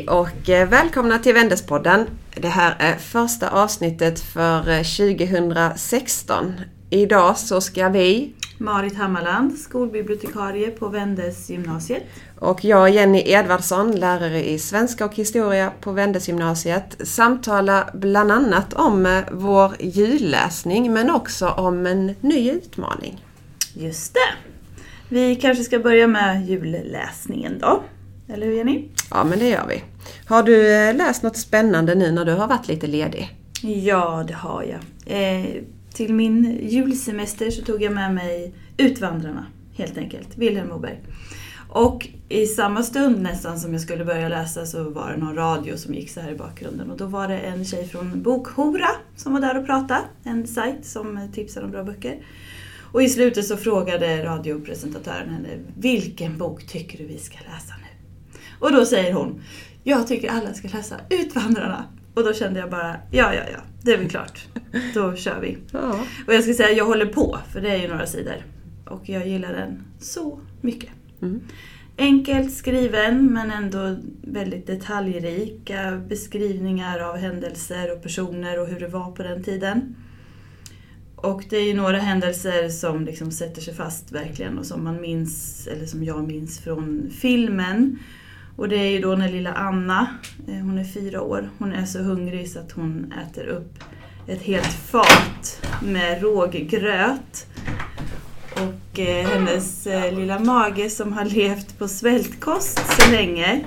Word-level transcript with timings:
Hej 0.00 0.08
och 0.08 0.48
eh, 0.48 0.68
välkomna 0.68 1.18
till 1.18 1.34
Vändespodden. 1.34 2.06
Det 2.34 2.48
här 2.48 2.76
är 2.78 2.96
första 2.96 3.50
avsnittet 3.50 4.20
för 4.20 4.62
2016. 4.62 6.54
Idag 6.90 7.38
så 7.38 7.60
ska 7.60 7.88
vi 7.88 8.34
Marit 8.58 8.96
Hammarland, 8.96 9.58
skolbibliotekarie 9.58 10.70
på 10.70 10.88
Vändesgymnasiet. 10.88 12.02
och 12.38 12.64
jag 12.64 12.90
Jenny 12.90 13.22
Edvardsson, 13.26 13.96
lärare 13.96 14.48
i 14.48 14.58
svenska 14.58 15.04
och 15.04 15.14
historia 15.14 15.72
på 15.80 15.92
Vändesgymnasiet, 15.92 16.96
samtala 17.08 17.90
bland 17.94 18.32
annat 18.32 18.72
om 18.72 19.06
eh, 19.06 19.22
vår 19.32 19.72
julläsning 19.80 20.92
men 20.92 21.10
också 21.10 21.48
om 21.48 21.86
en 21.86 22.14
ny 22.20 22.50
utmaning. 22.50 23.24
Just 23.74 24.14
det. 24.14 24.34
Vi 25.08 25.36
kanske 25.36 25.64
ska 25.64 25.78
börja 25.78 26.06
med 26.06 26.46
julläsningen 26.46 27.58
då. 27.58 27.82
Eller 28.32 28.46
hur 28.46 28.54
Jenny? 28.54 28.88
Ja, 29.10 29.24
men 29.24 29.38
det 29.38 29.48
gör 29.48 29.66
vi. 29.68 29.82
Har 30.26 30.42
du 30.42 30.74
eh, 30.74 30.94
läst 30.94 31.22
något 31.22 31.36
spännande 31.36 31.94
nu 31.94 32.10
när 32.12 32.24
du 32.24 32.32
har 32.32 32.48
varit 32.48 32.68
lite 32.68 32.86
ledig? 32.86 33.36
Ja, 33.62 34.24
det 34.28 34.34
har 34.34 34.62
jag. 34.62 34.80
Eh, 35.06 35.46
till 35.92 36.14
min 36.14 36.58
julsemester 36.62 37.50
så 37.50 37.62
tog 37.62 37.82
jag 37.82 37.92
med 37.92 38.14
mig 38.14 38.52
Utvandrarna, 38.76 39.46
helt 39.74 39.98
enkelt. 39.98 40.28
Vilhelm 40.36 40.68
Moberg. 40.68 40.98
Och 41.68 42.08
i 42.28 42.46
samma 42.46 42.82
stund 42.82 43.22
nästan 43.22 43.60
som 43.60 43.72
jag 43.72 43.82
skulle 43.82 44.04
börja 44.04 44.28
läsa 44.28 44.66
så 44.66 44.90
var 44.90 45.10
det 45.10 45.16
någon 45.16 45.34
radio 45.34 45.76
som 45.76 45.94
gick 45.94 46.10
så 46.10 46.20
här 46.20 46.30
i 46.30 46.34
bakgrunden. 46.34 46.90
Och 46.90 46.96
då 46.96 47.06
var 47.06 47.28
det 47.28 47.38
en 47.38 47.64
tjej 47.64 47.88
från 47.88 48.22
Bokhora 48.22 48.90
som 49.16 49.32
var 49.32 49.40
där 49.40 49.58
och 49.58 49.66
pratade. 49.66 50.00
En 50.24 50.46
sajt 50.46 50.86
som 50.86 51.28
tipsar 51.32 51.62
om 51.62 51.70
bra 51.70 51.84
böcker. 51.84 52.18
Och 52.92 53.02
i 53.02 53.08
slutet 53.08 53.46
så 53.46 53.56
frågade 53.56 54.24
radiopresentatören 54.24 55.28
henne, 55.28 55.48
vilken 55.78 56.38
bok 56.38 56.66
tycker 56.66 56.98
du 56.98 57.04
vi 57.04 57.18
ska 57.18 57.38
läsa 57.38 57.74
nu? 57.80 57.89
Och 58.60 58.72
då 58.72 58.84
säger 58.84 59.12
hon, 59.12 59.42
jag 59.84 60.06
tycker 60.06 60.28
alla 60.30 60.54
ska 60.54 60.68
läsa 60.68 60.96
Utvandrarna. 61.10 61.84
Och 62.14 62.24
då 62.24 62.32
kände 62.32 62.60
jag 62.60 62.70
bara, 62.70 62.96
ja, 63.10 63.34
ja, 63.34 63.42
ja, 63.52 63.58
det 63.82 63.92
är 63.92 63.98
väl 63.98 64.10
klart. 64.10 64.46
Då 64.94 65.16
kör 65.16 65.40
vi. 65.40 65.58
Ja. 65.72 66.00
Och 66.26 66.34
jag 66.34 66.42
ska 66.44 66.54
säga, 66.54 66.72
jag 66.72 66.86
håller 66.86 67.06
på, 67.06 67.38
för 67.52 67.60
det 67.60 67.70
är 67.70 67.76
ju 67.76 67.88
några 67.88 68.06
sidor. 68.06 68.36
Och 68.86 69.08
jag 69.08 69.28
gillar 69.28 69.52
den 69.52 69.84
så 69.98 70.40
mycket. 70.60 70.90
Mm. 71.22 71.40
Enkelt 71.98 72.52
skriven, 72.52 73.32
men 73.32 73.50
ändå 73.50 73.96
väldigt 74.22 74.66
detaljrika 74.66 76.02
beskrivningar 76.08 76.98
av 76.98 77.16
händelser 77.16 77.92
och 77.92 78.02
personer 78.02 78.60
och 78.60 78.66
hur 78.66 78.80
det 78.80 78.88
var 78.88 79.12
på 79.12 79.22
den 79.22 79.44
tiden. 79.44 79.96
Och 81.16 81.44
det 81.50 81.56
är 81.56 81.64
ju 81.64 81.74
några 81.74 81.98
händelser 81.98 82.68
som 82.68 83.04
liksom 83.04 83.30
sätter 83.30 83.62
sig 83.62 83.74
fast 83.74 84.12
verkligen 84.12 84.58
och 84.58 84.66
som 84.66 84.84
man 84.84 85.00
minns, 85.00 85.66
eller 85.66 85.86
som 85.86 86.04
jag 86.04 86.26
minns 86.26 86.60
från 86.60 87.10
filmen. 87.20 87.98
Och 88.60 88.68
det 88.68 88.76
är 88.76 88.90
ju 88.90 89.00
då 89.00 89.14
när 89.14 89.28
lilla 89.28 89.52
Anna, 89.52 90.06
eh, 90.48 90.54
hon 90.54 90.78
är 90.78 90.84
fyra 90.84 91.22
år, 91.22 91.50
hon 91.58 91.72
är 91.72 91.84
så 91.84 91.98
hungrig 91.98 92.50
så 92.50 92.58
att 92.58 92.72
hon 92.72 93.14
äter 93.22 93.46
upp 93.46 93.84
ett 94.26 94.42
helt 94.42 94.72
fat 94.72 95.62
med 95.82 96.22
råggröt. 96.22 97.46
Och 98.52 98.98
eh, 98.98 99.26
hennes 99.26 99.86
eh, 99.86 100.18
lilla 100.18 100.38
mage 100.38 100.90
som 100.90 101.12
har 101.12 101.24
levt 101.24 101.78
på 101.78 101.88
svältkost 101.88 102.78
så 102.78 103.10
länge 103.10 103.64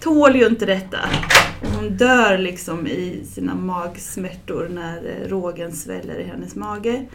tål 0.00 0.36
ju 0.36 0.46
inte 0.46 0.66
detta. 0.66 0.98
Hon 1.74 1.96
dör 1.96 2.38
liksom 2.38 2.86
i 2.86 3.24
sina 3.24 3.54
magsmärtor 3.54 4.68
när 4.68 4.96
eh, 4.96 5.28
rågen 5.28 5.72
sväller 5.72 6.18
i 6.18 6.24
hennes 6.24 6.54
mage. 6.54 7.06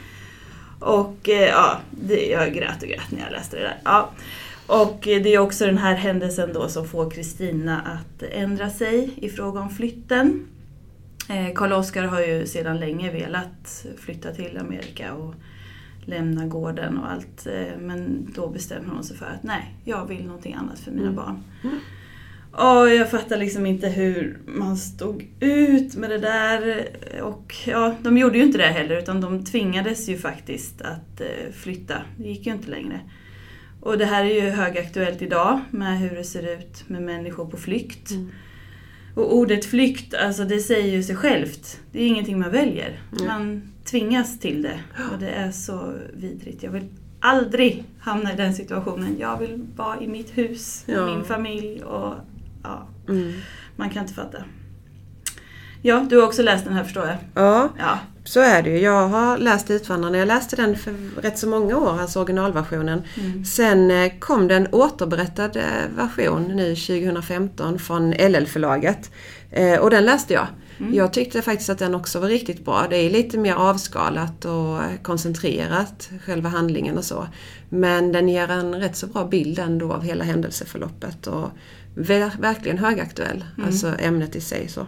Och 0.80 1.30
eh, 1.30 1.50
ja, 1.50 1.80
det, 1.92 2.26
jag 2.26 2.54
grät 2.54 2.84
och 2.84 2.90
grät 2.90 3.12
när 3.12 3.22
jag 3.22 3.32
läste 3.32 3.56
det 3.56 3.64
där. 3.64 3.78
Ja. 3.84 4.12
Och 4.68 5.00
det 5.04 5.34
är 5.34 5.40
också 5.40 5.66
den 5.66 5.78
här 5.78 5.96
händelsen 5.96 6.54
då 6.54 6.68
som 6.70 6.88
får 6.88 7.10
Kristina 7.12 7.82
att 7.82 8.24
ändra 8.24 8.70
sig 8.70 9.14
i 9.16 9.30
fråga 9.30 9.60
om 9.62 9.70
flytten. 9.70 10.48
Eh, 11.30 11.54
Karl 11.56 11.74
Oskar 11.74 12.04
har 12.04 12.22
ju 12.22 12.46
sedan 12.48 12.80
länge 12.80 13.12
velat 13.12 13.86
flytta 13.98 14.32
till 14.32 14.58
Amerika 14.58 15.14
och 15.14 15.34
lämna 16.06 16.46
gården 16.46 16.98
och 16.98 17.12
allt. 17.12 17.48
eh, 17.48 17.80
Men 17.80 18.28
då 18.36 18.48
bestämmer 18.48 18.90
hon 18.94 19.04
sig 19.04 19.18
för 19.18 19.26
att 19.26 19.44
nej, 19.44 19.76
jag 19.84 20.06
vill 20.06 20.26
någonting 20.26 20.54
annat 20.54 20.80
för 20.80 20.92
mina 20.92 21.04
Mm. 21.04 21.16
barn. 21.16 21.44
Mm. 21.64 21.76
Och 22.52 22.90
jag 22.90 23.12
fattar 23.12 23.38
liksom 23.38 23.66
inte 23.66 23.88
hur 23.88 24.38
man 24.46 24.78
stod 24.78 25.28
ut 25.40 25.96
med 25.96 26.10
det 26.10 26.18
där. 26.18 26.88
Och 27.22 27.56
ja, 27.66 27.96
de 28.02 28.18
gjorde 28.18 28.38
ju 28.38 28.44
inte 28.44 28.58
det 28.58 28.64
heller 28.68 28.98
utan 28.98 29.22
de 29.22 29.46
tvingades 29.46 30.10
ju 30.10 30.18
faktiskt 30.18 30.82
att 30.82 31.22
eh, 31.22 31.52
flytta. 31.54 32.02
Det 32.18 32.28
gick 32.30 32.46
ju 32.46 32.54
inte 32.54 32.70
längre. 32.72 33.00
Och 33.88 33.98
det 33.98 34.06
här 34.06 34.26
är 34.26 34.34
ju 34.44 34.50
högaktuellt 34.50 35.22
idag 35.22 35.60
med 35.72 36.00
hur 36.00 36.16
det 36.16 36.24
ser 36.24 36.54
ut 36.60 36.84
med 36.90 37.02
människor 37.02 37.46
på 37.46 37.58
flykt. 37.58 38.12
Mm. 38.12 38.32
Och 39.16 39.36
ordet 39.36 39.66
flykt, 39.66 40.14
alltså 40.14 40.44
det 40.44 40.60
säger 40.60 40.92
ju 40.92 41.04
sig 41.04 41.16
självt. 41.16 41.80
Det 41.92 42.04
är 42.04 42.08
ingenting 42.08 42.40
man 42.40 42.52
väljer. 42.52 43.00
Mm. 43.12 43.26
Man 43.28 43.62
tvingas 43.86 44.40
till 44.40 44.62
det. 44.62 44.80
Och 45.14 45.20
det 45.20 45.30
är 45.30 45.52
så 45.52 45.94
vidrigt. 46.14 46.64
Jag 46.64 46.72
vill 46.72 46.86
aldrig 47.20 47.84
hamna 48.00 48.34
i 48.34 48.36
den 48.36 48.54
situationen. 48.54 49.16
Jag 49.20 49.40
vill 49.40 49.66
vara 49.76 50.02
i 50.02 50.08
mitt 50.08 50.38
hus 50.38 50.84
Ja. 50.88 51.06
min 51.06 51.26
familj 51.26 51.84
och 51.84 52.14
ja, 52.64 52.88
Mm. 53.10 53.34
man 53.76 53.90
kan 53.90 54.02
inte 54.02 54.14
fatta. 54.14 54.38
Ja, 55.82 56.06
du 56.10 56.18
har 56.18 56.24
också 56.28 56.42
läst 56.44 56.66
den 56.66 56.74
här 56.74 56.84
förstår 56.84 57.06
jag. 57.08 57.18
Ja, 57.34 57.70
Ja. 57.78 58.00
Så 58.28 58.40
är 58.40 58.62
det 58.64 58.70
ju. 58.70 58.80
Jag 58.80 59.08
har 59.08 59.38
läst 59.38 59.72
Utvandrarna. 59.72 60.18
Jag 60.18 60.28
läste 60.28 60.56
den 60.56 60.76
för 60.78 60.94
rätt 61.22 61.38
så 61.40 61.48
många 61.48 61.78
år, 61.78 62.00
alltså 62.02 62.20
originalversionen. 62.20 63.02
Mm. 63.20 63.46
Sen 63.46 63.92
eh, 63.92 64.12
kom 64.20 64.48
det 64.48 64.56
en 64.56 64.68
återberättad 64.72 65.58
version 65.96 66.44
nu 66.56 66.76
2015 66.76 67.80
från 67.80 68.12
LL-förlaget. 68.12 69.12
Eh, 69.52 69.80
Och 69.80 69.90
den 69.90 70.06
läste 70.06 70.34
jag. 70.34 70.48
Mm. 70.80 70.94
Jag 70.94 71.14
tyckte 71.14 71.42
faktiskt 71.42 71.70
att 71.70 71.80
den 71.80 71.96
också 71.96 72.20
var 72.20 72.28
riktigt 72.28 72.66
bra. 72.66 72.86
Det 72.90 72.98
är 72.98 73.10
lite 73.10 73.38
mer 73.38 73.54
avskalat 73.56 74.46
och 74.46 74.80
koncentrerat, 75.04 76.10
själva 76.26 76.50
handlingen 76.50 76.98
och 76.98 77.04
så. 77.04 77.28
Men 77.70 78.12
den 78.12 78.30
ger 78.30 78.48
en 78.52 78.76
rätt 78.76 78.96
så 78.96 79.08
bra 79.08 79.26
bild 79.26 79.60
ändå 79.60 79.94
av 79.94 80.04
hela 80.04 80.24
händelseförloppet 80.24 81.28
och 81.28 81.50
ver- 81.96 82.42
verkligen 82.42 82.78
högaktuell, 82.78 83.44
Mm. 83.58 83.68
alltså 83.68 83.94
ämnet 84.00 84.36
i 84.36 84.42
sig. 84.42 84.68
så. 84.68 84.88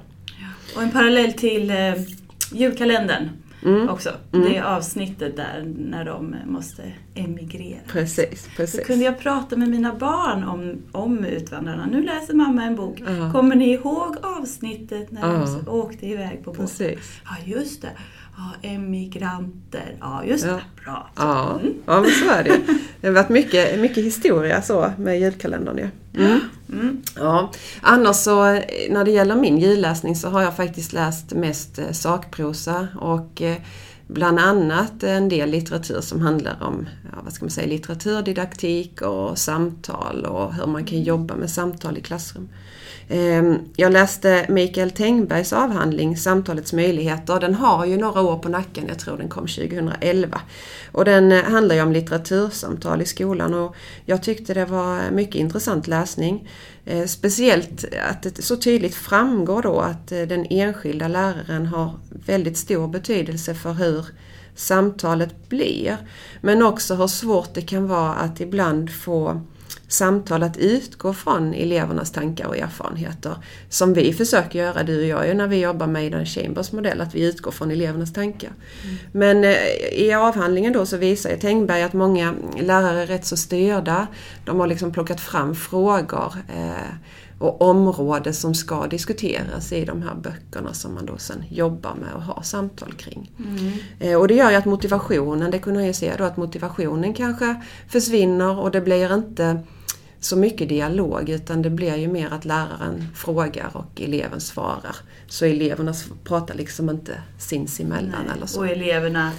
Och 0.75 0.81
en 0.83 0.91
parallell 0.91 1.33
till 1.33 1.69
eh, 1.69 1.93
julkalendern 2.51 3.29
Mm. 3.65 3.89
också. 3.89 4.09
Mm. 4.33 4.49
Det 4.49 4.59
avsnittet 4.59 5.35
där 5.35 5.73
när 5.77 6.05
de 6.05 6.35
måste 6.45 6.83
emigrera. 7.23 7.79
Precis, 7.87 8.43
Så 8.43 8.49
precis. 8.57 8.85
kunde 8.85 9.05
jag 9.05 9.19
prata 9.19 9.55
med 9.57 9.69
mina 9.69 9.93
barn 9.95 10.43
om, 10.43 10.75
om 10.91 11.25
Utvandrarna. 11.25 11.85
Nu 11.91 12.03
läser 12.03 12.33
mamma 12.33 12.63
en 12.63 12.75
bok. 12.75 12.99
Ja. 13.07 13.31
Kommer 13.31 13.55
ni 13.55 13.73
ihåg 13.73 14.15
avsnittet 14.21 15.11
när 15.11 15.33
Ja. 15.33 15.45
de 15.65 15.71
åkte 15.71 16.05
iväg 16.07 16.41
på 16.43 16.51
båten? 16.51 16.65
Precis. 16.65 16.99
Ja, 17.25 17.35
just 17.45 17.81
det. 17.81 17.89
Ja, 18.37 18.69
emigranter. 18.69 19.95
Ja, 19.99 20.23
just 20.25 20.45
Ja. 20.45 20.51
det. 20.53 20.61
Bra. 20.85 21.09
Ja, 21.15 21.59
Mm. 21.61 21.73
ja 21.85 22.01
men 22.01 22.09
så 22.11 22.29
är 22.29 22.43
det. 22.43 22.59
Det 23.01 23.07
har 23.07 23.13
varit 23.13 23.29
mycket, 23.29 23.79
mycket 23.79 24.03
historia 24.03 24.61
så 24.61 24.91
med 24.97 25.19
julkalendern 25.19 25.77
ju. 25.77 25.87
Mm. 26.25 26.39
Mm. 26.73 27.01
Ja. 27.15 27.51
Annars 27.81 28.15
så 28.15 28.43
när 28.89 29.05
det 29.05 29.11
gäller 29.11 29.35
min 29.35 29.57
julläsning 29.57 30.15
så 30.15 30.29
har 30.29 30.41
jag 30.41 30.55
faktiskt 30.55 30.93
läst 30.93 31.33
mest 31.33 31.79
eh, 31.79 31.91
sakprosa 31.91 32.87
och 32.99 33.41
eh, 33.41 33.55
bland 34.09 34.39
annat 34.39 35.03
en 35.03 35.29
del 35.29 35.49
litteratur 35.49 36.01
som 36.01 36.21
handlar 36.21 36.63
om 36.63 36.89
ja, 37.11 37.17
vad 37.23 37.33
ska 37.33 37.45
man 37.45 37.49
säga, 37.49 37.67
litteraturdidaktik 37.67 39.01
och 39.01 39.37
samtal 39.37 40.25
och 40.25 40.53
hur 40.53 40.65
man 40.65 40.85
kan 40.85 41.03
jobba 41.03 41.35
med 41.35 41.49
samtal 41.49 41.97
i 41.97 42.01
klassrum. 42.01 42.49
Ehm, 43.09 43.59
Jag 43.75 43.91
läste 43.91 44.45
Mikael 44.49 44.91
Tengbergs 44.91 45.53
avhandling 45.53 46.17
Samtalets 46.17 46.73
möjligheter. 46.73 47.39
Den 47.39 47.55
har 47.55 47.85
ju 47.85 47.97
några 47.97 48.21
år 48.21 48.37
på 48.39 48.49
nacken, 48.49 48.85
jag 48.87 48.99
tror 48.99 49.17
den 49.17 49.29
kom 49.29 49.47
2011. 49.47 50.41
Och 50.91 51.05
den 51.05 51.31
eh, 51.31 51.43
handlar 51.43 51.75
ju 51.75 51.81
om 51.81 51.91
litteratursamtal 51.91 53.01
i 53.01 53.05
skolan 53.05 53.53
och 53.53 53.75
jag 54.05 54.23
tyckte 54.23 54.53
det 54.53 54.65
var 54.65 55.11
mycket 55.11 55.35
intressant 55.35 55.87
läsning. 55.87 56.49
Eh, 56.89 57.05
speciellt 57.05 57.85
att 58.09 58.23
det 58.23 58.41
så 58.41 58.55
tydligt 58.55 58.95
framgår 58.95 59.61
då 59.61 59.79
att 59.79 60.11
eh, 60.11 60.21
den 60.21 60.45
enskilda 60.49 61.07
läraren 61.07 61.65
har 61.65 61.99
väldigt 62.25 62.57
stor 62.57 62.87
betydelse 62.87 63.55
för 63.55 63.73
hur 63.73 64.05
samtalet 64.55 65.49
blir. 65.49 65.97
Men 66.41 66.63
också 66.63 66.95
hur 66.95 67.07
svårt 67.07 67.53
det 67.53 67.61
kan 67.61 67.87
vara 67.87 68.13
att 68.13 68.41
ibland 68.41 68.91
få 68.91 69.41
samtal 69.87 70.43
att 70.43 70.57
utgå 70.57 71.13
från 71.13 71.53
elevernas 71.53 72.11
tankar 72.11 72.47
och 72.47 72.57
erfarenheter. 72.57 73.35
Som 73.69 73.93
vi 73.93 74.13
försöker 74.13 74.59
göra, 74.59 74.83
du 74.83 74.99
och 74.99 75.07
jag, 75.07 75.27
ju 75.27 75.33
när 75.33 75.47
vi 75.47 75.59
jobbar 75.59 75.87
med 75.87 76.01
Aidan 76.01 76.25
Chambers 76.25 76.71
modell, 76.71 77.01
att 77.01 77.15
vi 77.15 77.25
utgår 77.25 77.51
från 77.51 77.71
elevernas 77.71 78.13
tankar. 78.13 78.51
Men 79.11 79.43
eh, 79.43 79.55
i 79.91 80.13
avhandlingen 80.13 80.73
då 80.73 80.85
så 80.85 80.97
visar 80.97 81.37
Tengberg 81.37 81.83
att 81.83 81.93
många 81.93 82.35
lärare 82.61 83.01
är 83.01 83.07
rätt 83.07 83.25
så 83.25 83.37
styrda. 83.37 84.07
De 84.45 84.59
har 84.59 84.67
liksom 84.67 84.91
plockat 84.91 85.21
fram 85.21 85.55
frågor 85.55 86.33
eh, 86.55 86.93
och 87.39 87.61
områden 87.61 88.33
som 88.33 88.55
ska 88.55 88.87
diskuteras 88.87 89.71
i 89.71 89.85
de 89.85 90.01
här 90.01 90.15
böckerna 90.15 90.73
som 90.73 90.93
man 90.93 91.05
då 91.05 91.17
sen 91.17 91.43
jobbar 91.49 91.95
med 91.95 92.13
och 92.15 92.21
har 92.21 92.41
samtal 92.41 92.93
kring. 92.93 93.31
Mm. 93.39 93.73
Eh, 93.99 94.19
Och 94.19 94.27
det 94.27 94.33
gör 94.33 94.51
ju 94.51 94.55
att 94.55 94.65
motivationen, 94.65 95.51
det 95.51 95.59
kunde 95.59 95.79
jag 95.79 95.87
ju 95.87 95.93
se 95.93 96.15
då, 96.17 96.23
att 96.23 96.37
motivationen 96.37 97.13
kanske 97.13 97.61
försvinner 97.89 98.59
och 98.59 98.71
det 98.71 98.81
blir 98.81 99.13
inte 99.13 99.59
så 100.19 100.35
mycket 100.35 100.69
dialog 100.69 101.29
utan 101.29 101.61
det 101.61 101.69
blir 101.69 101.95
ju 101.95 102.07
mer 102.07 102.29
att 102.33 102.45
läraren 102.45 103.07
frågar 103.15 103.69
och 103.73 104.01
eleven 104.01 104.41
svarar. 104.41 104.95
Så 105.27 105.45
eleverna 105.45 105.93
pratar 106.23 106.55
liksom 106.55 106.89
inte 106.89 107.21
sinsemellan 107.37 108.23
Nej. 108.25 108.35
eller 108.37 108.45
så. 108.45 108.59
Och 108.59 108.67
eleverna 108.67 109.31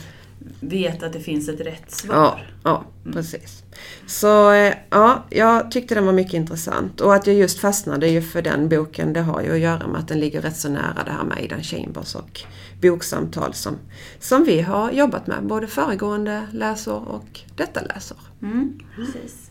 vet 0.61 1.03
att 1.03 1.13
det 1.13 1.21
finns 1.21 1.49
ett 1.49 1.61
rätt 1.61 1.91
svar. 1.91 2.15
Ja, 2.15 2.39
ja 2.65 2.85
precis. 3.13 3.63
Så 4.07 4.53
eh, 4.53 4.75
ja, 4.91 5.25
jag 5.31 5.71
tyckte 5.71 5.95
den 5.95 6.07
var 6.07 6.13
mycket 6.13 6.35
intressant. 6.35 7.01
Och 7.01 7.15
att 7.15 7.27
jag 7.27 7.37
just 7.37 7.59
fastnade 7.59 8.09
ju 8.09 8.23
för 8.23 8.43
den 8.43 8.69
boken 8.69 9.13
det 9.13 9.21
har 9.21 9.43
ju 9.43 9.53
att 9.53 9.59
göra 9.59 9.87
med 9.87 10.01
att 10.01 10.09
den 10.09 10.21
ligger 10.21 10.43
rätt 10.43 10.57
så 10.57 10.69
nära 10.69 11.05
det 11.05 11.11
här 11.11 11.25
med 11.25 11.39
Aidan 11.39 11.63
Chambers 11.63 12.15
och 12.15 12.41
boksamtal 12.83 13.55
som, 13.55 13.77
som 14.19 14.45
vi 14.45 14.61
har 14.61 14.91
jobbat 14.91 15.27
med 15.27 15.47
både 15.47 15.67
föregående 15.67 16.47
läsår 16.53 17.09
och 17.09 17.41
detta 17.57 17.81
läsår. 17.81 18.19
Mm, 18.43 18.81
precis. 18.97 19.50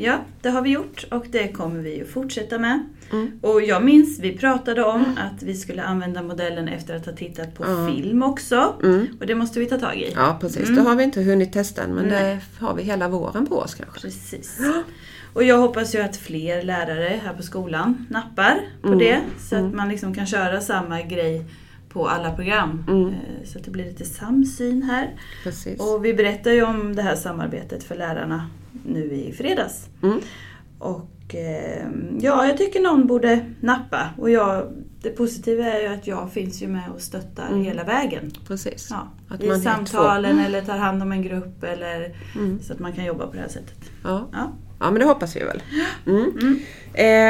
Ja, 0.00 0.18
det 0.42 0.48
har 0.50 0.62
vi 0.62 0.70
gjort 0.70 1.04
och 1.10 1.26
det 1.30 1.48
kommer 1.48 1.80
vi 1.80 2.02
att 2.02 2.08
fortsätta 2.08 2.58
med. 2.58 2.84
Mm. 3.12 3.30
Och 3.42 3.62
jag 3.62 3.84
minns, 3.84 4.18
vi 4.18 4.38
pratade 4.38 4.84
om 4.84 5.04
att 5.18 5.42
vi 5.42 5.54
skulle 5.54 5.82
använda 5.82 6.22
modellen 6.22 6.68
efter 6.68 6.96
att 6.96 7.06
ha 7.06 7.12
tittat 7.12 7.54
på 7.54 7.64
Ja. 7.66 7.92
film 7.94 8.22
också. 8.22 8.74
Mm. 8.82 9.06
Och 9.20 9.26
det 9.26 9.34
måste 9.34 9.60
vi 9.60 9.66
ta 9.66 9.78
tag 9.78 9.96
i. 9.96 10.12
Ja 10.14 10.38
precis, 10.40 10.62
Mm. 10.68 10.74
det 10.74 10.80
har 10.90 10.96
vi 10.96 11.04
inte 11.04 11.22
hunnit 11.22 11.52
testa 11.52 11.82
än 11.82 11.94
men 11.94 12.04
Nej. 12.08 12.40
det 12.60 12.64
har 12.66 12.74
vi 12.74 12.82
hela 12.82 13.08
våren 13.08 13.46
på 13.46 13.58
oss 13.58 13.74
kanske. 13.74 14.00
Precis. 14.00 14.60
Och 15.32 15.44
jag 15.44 15.58
hoppas 15.58 15.94
ju 15.94 15.98
att 16.00 16.16
fler 16.16 16.62
lärare 16.62 17.20
här 17.24 17.34
på 17.34 17.42
skolan 17.42 18.06
nappar 18.10 18.60
på 18.82 18.88
Mm. 18.88 18.98
det. 18.98 19.20
Så 19.48 19.54
Mm. 19.56 19.68
att 19.68 19.74
man 19.74 19.88
liksom 19.88 20.14
kan 20.14 20.26
köra 20.26 20.60
samma 20.60 21.02
grej 21.02 21.44
på 21.88 22.08
alla 22.08 22.32
program. 22.32 22.84
Mm. 22.88 23.08
Eh, 23.08 23.14
Så 23.44 23.58
att 23.58 23.64
det 23.64 23.70
blir 23.70 23.84
lite 23.84 24.04
samsyn 24.04 24.82
här. 24.82 25.10
Precis. 25.44 25.80
Och 25.80 26.04
vi 26.04 26.14
berättar 26.14 26.50
ju 26.50 26.62
om 26.62 26.96
det 26.96 27.02
här 27.02 27.16
samarbetet 27.16 27.84
för 27.84 27.94
lärarna 27.94 28.46
nu 28.84 29.12
i 29.14 29.32
fredags. 29.32 29.86
Mm. 30.02 30.20
Och 30.78 31.34
eh, 31.34 31.86
ja, 32.20 32.46
jag 32.46 32.56
tycker 32.56 32.80
någon 32.80 33.06
borde 33.06 33.44
nappa. 33.60 34.10
Och 34.18 34.30
jag, 34.30 34.72
det 35.02 35.10
positiva 35.10 35.64
är 35.64 35.80
ju 35.80 35.86
att 35.86 36.06
jag 36.06 36.32
finns 36.32 36.62
ju 36.62 36.68
med 36.68 36.90
och 36.94 37.00
stöttar 37.00 37.46
Mm. 37.48 37.62
hela 37.64 37.84
vägen. 37.84 38.30
Precis. 38.46 38.88
Ja, 38.90 39.08
Att 39.28 39.42
I 39.42 39.60
samtalen 39.60 40.38
eller 40.38 40.62
tar 40.62 40.78
hand 40.78 41.02
om 41.02 41.12
en 41.12 41.22
grupp 41.22 41.64
eller 41.64 42.16
Mm. 42.36 42.60
så 42.62 42.72
att 42.72 42.78
man 42.78 42.92
kan 42.92 43.04
jobba 43.04 43.26
på 43.26 43.32
det 43.32 43.40
här 43.40 43.48
sättet. 43.48 43.78
Ja. 44.04 44.28
Ja. 44.32 44.52
ja 44.80 44.90
men 44.90 44.94
det 45.00 45.04
hoppas 45.06 45.36
vi 45.36 45.40
väl. 45.44 45.62
Mm. 46.06 46.24
Mm. 46.42 46.58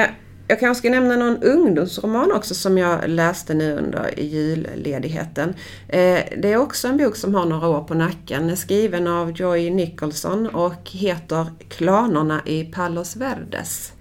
Eh, 0.04 0.10
jag 0.48 0.60
kanske 0.60 0.78
ska 0.78 0.90
nämna 0.90 1.16
någon 1.16 1.42
ungdomsroman 1.42 2.32
också 2.32 2.54
som 2.54 2.78
jag 2.78 3.08
läste 3.08 3.54
nu 3.54 3.72
under 3.72 4.20
julledigheten. 4.20 5.54
Eh, 5.88 6.20
det 6.38 6.52
är 6.52 6.56
också 6.56 6.88
en 6.88 6.96
bok 6.96 7.16
som 7.16 7.34
har 7.34 7.46
några 7.46 7.68
år 7.68 7.84
på 7.84 7.94
nacken. 7.94 8.40
Den 8.40 8.50
är 8.50 8.56
skriven 8.56 9.06
av 9.06 9.30
Joy 9.30 9.70
Nicholson 9.70 10.46
och 10.46 10.90
heter 10.90 11.46
Klanerna 11.68 12.40
i 12.46 12.64
Palos 12.64 13.16
Verdes. 13.16 13.92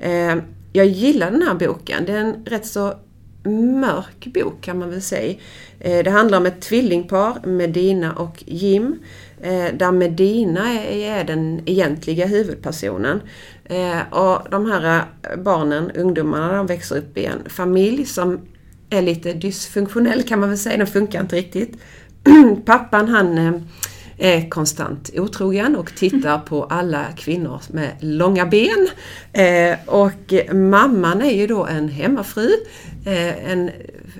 Eh, 0.00 0.36
jag 0.72 0.86
gillar 0.86 1.30
den 1.30 1.42
här 1.42 1.54
boken. 1.54 2.04
Det 2.06 2.12
är 2.12 2.20
en 2.20 2.44
rätt 2.44 2.66
så 2.66 2.94
mörk 3.80 4.26
bok 4.34 4.60
kan 4.60 4.78
man 4.78 4.90
väl 4.90 5.02
säga. 5.02 5.34
Eh, 5.80 6.04
det 6.04 6.10
handlar 6.10 6.38
om 6.38 6.46
ett 6.46 6.60
tvillingpar, 6.60 7.46
Medina 7.46 8.12
och 8.12 8.44
Jim. 8.46 8.98
Eh, 9.42 9.74
där 9.74 9.92
Medina 9.92 10.80
är, 10.82 11.24
den 11.24 11.60
egentliga 11.66 12.26
huvudpersonen. 12.26 13.20
Eh, 13.64 14.00
och 14.10 14.50
de 14.50 14.70
här 14.70 15.04
barnen, 15.36 15.90
ungdomarna, 15.90 16.56
de 16.56 16.66
växer 16.66 16.98
upp 16.98 17.18
i 17.18 17.24
en 17.24 17.50
familj 17.50 18.06
som 18.06 18.40
är 18.90 19.02
lite 19.02 19.32
dysfunktionell 19.32 20.22
kan 20.22 20.40
man 20.40 20.48
väl 20.48 20.58
säga. 20.58 20.76
Den 20.76 20.86
funkar 20.86 21.20
inte 21.20 21.36
riktigt. 21.36 21.78
Pappan 22.64 23.08
han 23.08 23.68
är 24.18 24.48
konstant 24.50 25.10
otrogen 25.14 25.76
och 25.76 25.94
tittar 25.94 26.38
på 26.38 26.64
alla 26.64 27.04
kvinnor 27.16 27.60
med 27.68 27.96
långa 28.00 28.46
ben. 28.46 28.88
Eh, 29.32 29.78
och 29.86 30.54
mamman 30.54 31.22
är 31.22 31.32
ju 31.32 31.46
då 31.46 31.66
en 31.66 31.88
hemmafru, 31.88 32.50
eh, 33.06 33.50
en 33.50 33.70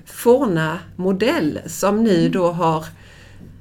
forna 0.07 0.79
modell 0.97 1.61
som 1.67 2.05
nu 2.05 2.29
då 2.29 2.51
har 2.51 2.85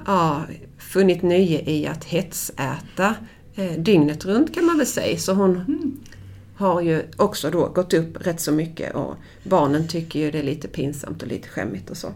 ja, 0.05 0.43
funnit 0.77 1.23
nöje 1.23 1.69
i 1.69 1.87
att 1.87 2.03
hetsäta 2.03 3.15
eh, 3.55 3.71
dygnet 3.77 4.25
runt 4.25 4.55
kan 4.55 4.65
man 4.65 4.77
väl 4.77 4.87
säga. 4.87 5.17
Så 5.17 5.33
hon 5.33 5.61
har 6.57 6.81
ju 6.81 7.03
också 7.17 7.49
då 7.49 7.67
gått 7.67 7.93
upp 7.93 8.27
rätt 8.27 8.41
så 8.41 8.51
mycket 8.51 8.95
och 8.95 9.15
barnen 9.43 9.87
tycker 9.87 10.19
ju 10.19 10.31
det 10.31 10.39
är 10.39 10.43
lite 10.43 10.67
pinsamt 10.67 11.21
och 11.21 11.27
lite 11.27 11.47
skämmigt 11.47 11.89
och 11.89 11.97
så. 11.97 12.07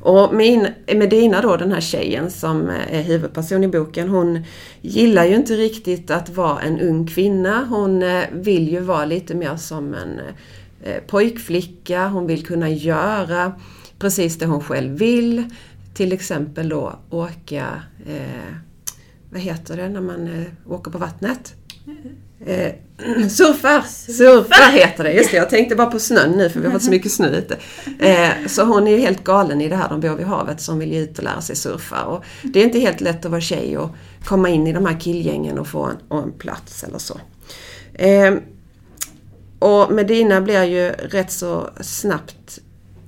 Och 0.00 0.34
min, 0.34 0.68
Medina 0.86 1.40
då, 1.40 1.56
den 1.56 1.72
här 1.72 1.80
tjejen 1.80 2.30
som 2.30 2.68
eh, 2.68 2.98
är 2.98 3.02
huvudperson 3.02 3.64
i 3.64 3.68
boken, 3.68 4.08
hon 4.08 4.44
gillar 4.80 5.24
ju 5.24 5.34
inte 5.36 5.52
riktigt 5.52 6.10
att 6.10 6.28
vara 6.28 6.60
en 6.60 6.80
ung 6.80 7.06
kvinna. 7.06 7.64
Hon 7.64 8.02
eh, 8.02 8.24
vill 8.32 8.68
ju 8.68 8.80
vara 8.80 9.04
lite 9.04 9.34
mer 9.34 9.56
som 9.56 9.94
en 9.94 10.20
eh, 10.82 11.02
pojkflicka. 11.06 12.08
Hon 12.08 12.26
vill 12.26 12.46
kunna 12.46 12.70
göra 12.70 13.52
precis 13.98 14.38
det 14.38 14.46
hon 14.46 14.60
själv 14.60 14.98
vill. 14.98 15.44
Till 15.94 16.12
exempel 16.12 16.68
då 16.68 16.98
åka, 17.10 17.82
eh, 18.06 18.54
vad 19.30 19.40
heter 19.40 19.76
det 19.76 19.88
när 19.88 20.00
man 20.00 20.28
eh, 20.28 20.72
åker 20.72 20.90
på 20.90 20.98
vattnet? 20.98 21.54
Eh, 22.46 22.72
surfar! 23.28 23.82
Surfar 24.12 24.72
heter 24.72 25.04
det, 25.04 25.12
just 25.12 25.30
det. 25.30 25.36
Jag 25.36 25.50
tänkte 25.50 25.76
bara 25.76 25.90
på 25.90 25.98
snön 25.98 26.30
nu 26.30 26.50
för 26.50 26.60
vi 26.60 26.66
har 26.66 26.72
fått 26.72 26.82
så 26.82 26.90
mycket 26.90 27.12
snö 27.12 27.28
ute. 27.28 27.56
Eh, 27.98 28.46
så 28.46 28.64
hon 28.64 28.86
är 28.86 28.90
ju 28.90 28.98
helt 28.98 29.24
galen 29.24 29.60
i 29.60 29.68
det 29.68 29.76
här, 29.76 29.88
de 29.88 30.00
bor 30.00 30.14
vid 30.16 30.26
havet, 30.26 30.60
som 30.60 30.78
vill 30.78 30.92
ju 30.92 31.00
ut 31.00 31.18
och 31.18 31.24
lära 31.24 31.40
sig 31.40 31.56
surfa. 31.56 32.04
Och 32.04 32.24
det 32.42 32.60
är 32.60 32.64
inte 32.64 32.78
helt 32.78 33.00
lätt 33.00 33.24
att 33.24 33.30
vara 33.30 33.40
tjej 33.40 33.78
och 33.78 33.90
komma 34.24 34.48
in 34.48 34.66
i 34.66 34.72
de 34.72 34.86
här 34.86 35.00
killgängen 35.00 35.58
och 35.58 35.66
få 35.66 35.84
en, 35.84 35.96
och 36.08 36.22
en 36.22 36.32
plats 36.32 36.84
eller 36.84 36.98
så. 36.98 37.20
Eh, 37.94 38.34
och 39.58 39.92
Medina 39.92 40.40
blir 40.40 40.64
ju 40.64 40.90
rätt 40.90 41.32
så 41.32 41.70
snabbt 41.80 42.58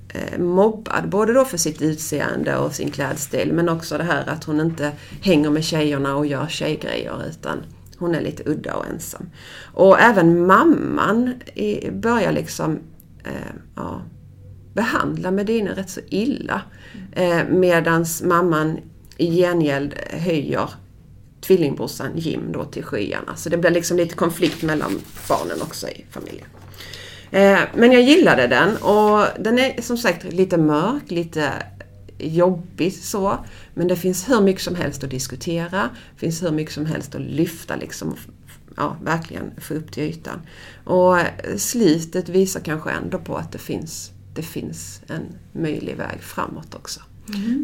eh, 0.08 0.38
mobbad, 0.38 1.08
både 1.08 1.32
då 1.32 1.44
för 1.44 1.58
sitt 1.58 1.82
utseende 1.82 2.56
och 2.56 2.74
sin 2.74 2.90
klädstil 2.90 3.52
men 3.52 3.68
också 3.68 3.98
det 3.98 4.04
här 4.04 4.28
att 4.28 4.44
hon 4.44 4.60
inte 4.60 4.92
hänger 5.22 5.50
med 5.50 5.64
tjejerna 5.64 6.16
och 6.16 6.26
gör 6.26 6.46
tjejgrejer 6.46 7.26
utan 7.28 7.62
hon 8.02 8.14
är 8.14 8.20
lite 8.20 8.42
udda 8.46 8.74
och 8.74 8.86
ensam. 8.86 9.30
Och 9.74 10.00
även 10.00 10.46
mamman 10.46 11.34
börjar 11.92 12.32
liksom 12.32 12.78
eh, 13.24 13.54
ja, 13.76 14.02
behandla 14.74 15.30
Medina 15.30 15.70
rätt 15.70 15.90
så 15.90 16.00
illa. 16.08 16.62
Eh, 17.12 17.44
medans 17.48 18.22
mamman 18.22 18.78
i 19.16 19.36
gengäld 19.36 19.94
höjer 20.10 20.70
tvillingbrorsan 21.40 22.10
Jim 22.16 22.52
då 22.52 22.64
till 22.64 22.84
skyarna. 22.84 23.36
Så 23.36 23.48
det 23.48 23.56
blir 23.56 23.70
liksom 23.70 23.96
lite 23.96 24.14
konflikt 24.14 24.62
mellan 24.62 25.00
barnen 25.28 25.62
också 25.62 25.88
i 25.88 26.04
familjen. 26.10 26.46
Eh, 27.30 27.58
men 27.74 27.92
jag 27.92 28.02
gillade 28.02 28.46
den 28.46 28.76
och 28.76 29.26
den 29.38 29.58
är 29.58 29.82
som 29.82 29.96
sagt 29.96 30.24
lite 30.32 30.58
mörk, 30.58 31.10
lite 31.10 31.52
jobbig 32.22 32.92
så. 32.92 33.38
Men 33.74 33.88
det 33.88 33.96
finns 33.96 34.28
hur 34.28 34.40
mycket 34.40 34.62
som 34.62 34.74
helst 34.74 35.04
att 35.04 35.10
diskutera. 35.10 35.90
Det 36.14 36.20
finns 36.20 36.42
hur 36.42 36.50
mycket 36.50 36.74
som 36.74 36.86
helst 36.86 37.14
att 37.14 37.20
lyfta 37.20 37.76
liksom. 37.76 38.16
Ja, 38.76 38.96
verkligen 39.02 39.50
få 39.60 39.74
upp 39.74 39.92
till 39.92 40.02
ytan. 40.02 40.40
Och 40.84 41.16
slutet 41.56 42.28
visar 42.28 42.60
kanske 42.60 42.90
ändå 42.90 43.18
på 43.18 43.36
att 43.36 43.52
det 43.52 43.58
finns, 43.58 44.10
det 44.34 44.42
finns 44.42 45.00
en 45.06 45.22
möjlig 45.52 45.96
väg 45.96 46.22
framåt 46.22 46.74
också. 46.74 47.00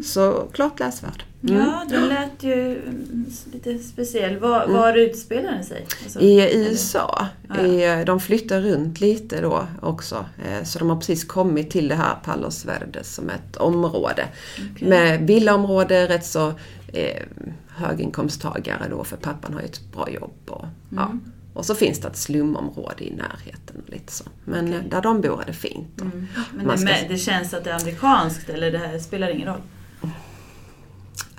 Så 0.05 0.49
klart 0.53 0.81
läsvärd. 0.81 1.25
Mm. 1.49 1.57
Ja, 1.57 1.85
den 1.89 2.09
lät 2.09 2.43
ju 2.43 2.83
mm, 2.83 3.27
lite 3.53 3.79
speciell. 3.79 4.37
Var, 4.39 4.67
var 4.67 4.95
utspelar 4.95 5.53
den 5.53 5.65
sig? 5.65 5.87
Alltså, 6.05 6.21
I 6.21 6.41
eller- 6.41 6.71
USA. 6.71 7.27
Ja, 7.49 7.67
I, 7.67 8.05
de 8.05 8.21
flyttar 8.21 8.61
runt 8.61 9.01
lite 9.01 9.41
då 9.41 9.67
också. 9.83 10.25
Eh, 10.49 10.65
Så 10.65 10.79
de 10.79 10.91
har 10.91 10.97
precis 10.97 11.25
kommit 11.25 11.71
till 11.71 11.89
det 11.89 11.95
här 11.95 12.15
Palos 12.25 12.65
Verdes 12.65 13.15
som 13.15 13.31
ett 13.31 13.57
område. 13.57 14.25
Okej. 14.75 14.89
Med 14.89 15.27
villaområde, 15.27 16.09
rätt 16.09 16.27
så 16.27 16.49
eh, 16.93 17.23
höginkomsttagare 17.69 18.87
då 18.91 19.05
för 19.05 19.17
pappan 19.17 19.55
har 19.55 19.61
ju 19.61 19.67
ett 19.67 19.93
bra 19.93 20.11
jobb. 20.11 20.35
Och, 20.47 20.67
ja. 20.97 21.13
Och 21.59 21.67
så 21.67 21.75
finns 21.75 22.01
det 22.01 22.09
ett 22.09 22.17
slumområde 22.17 23.05
i 23.05 23.15
närheten. 23.15 23.83
Och 23.87 23.91
lite 23.93 24.13
så. 24.13 24.25
Men 24.45 24.73
eh, 24.73 24.81
där 24.91 25.01
de 25.03 25.21
bor 25.21 25.43
är 25.43 25.47
det 25.47 25.53
fint. 25.53 26.01
Mm. 26.01 26.27
Men 26.55 26.67
det, 26.67 26.79
ska- 26.79 27.09
det 27.09 27.19
känns 27.19 27.55
att 27.55 27.65
det 27.65 27.71
är 27.71 27.75
amerikanskt 27.81 28.49
eller 28.49 28.71
det 28.73 28.79
här 28.79 28.99
spelar 28.99 29.29
ingen 29.31 29.49
roll? 29.49 29.61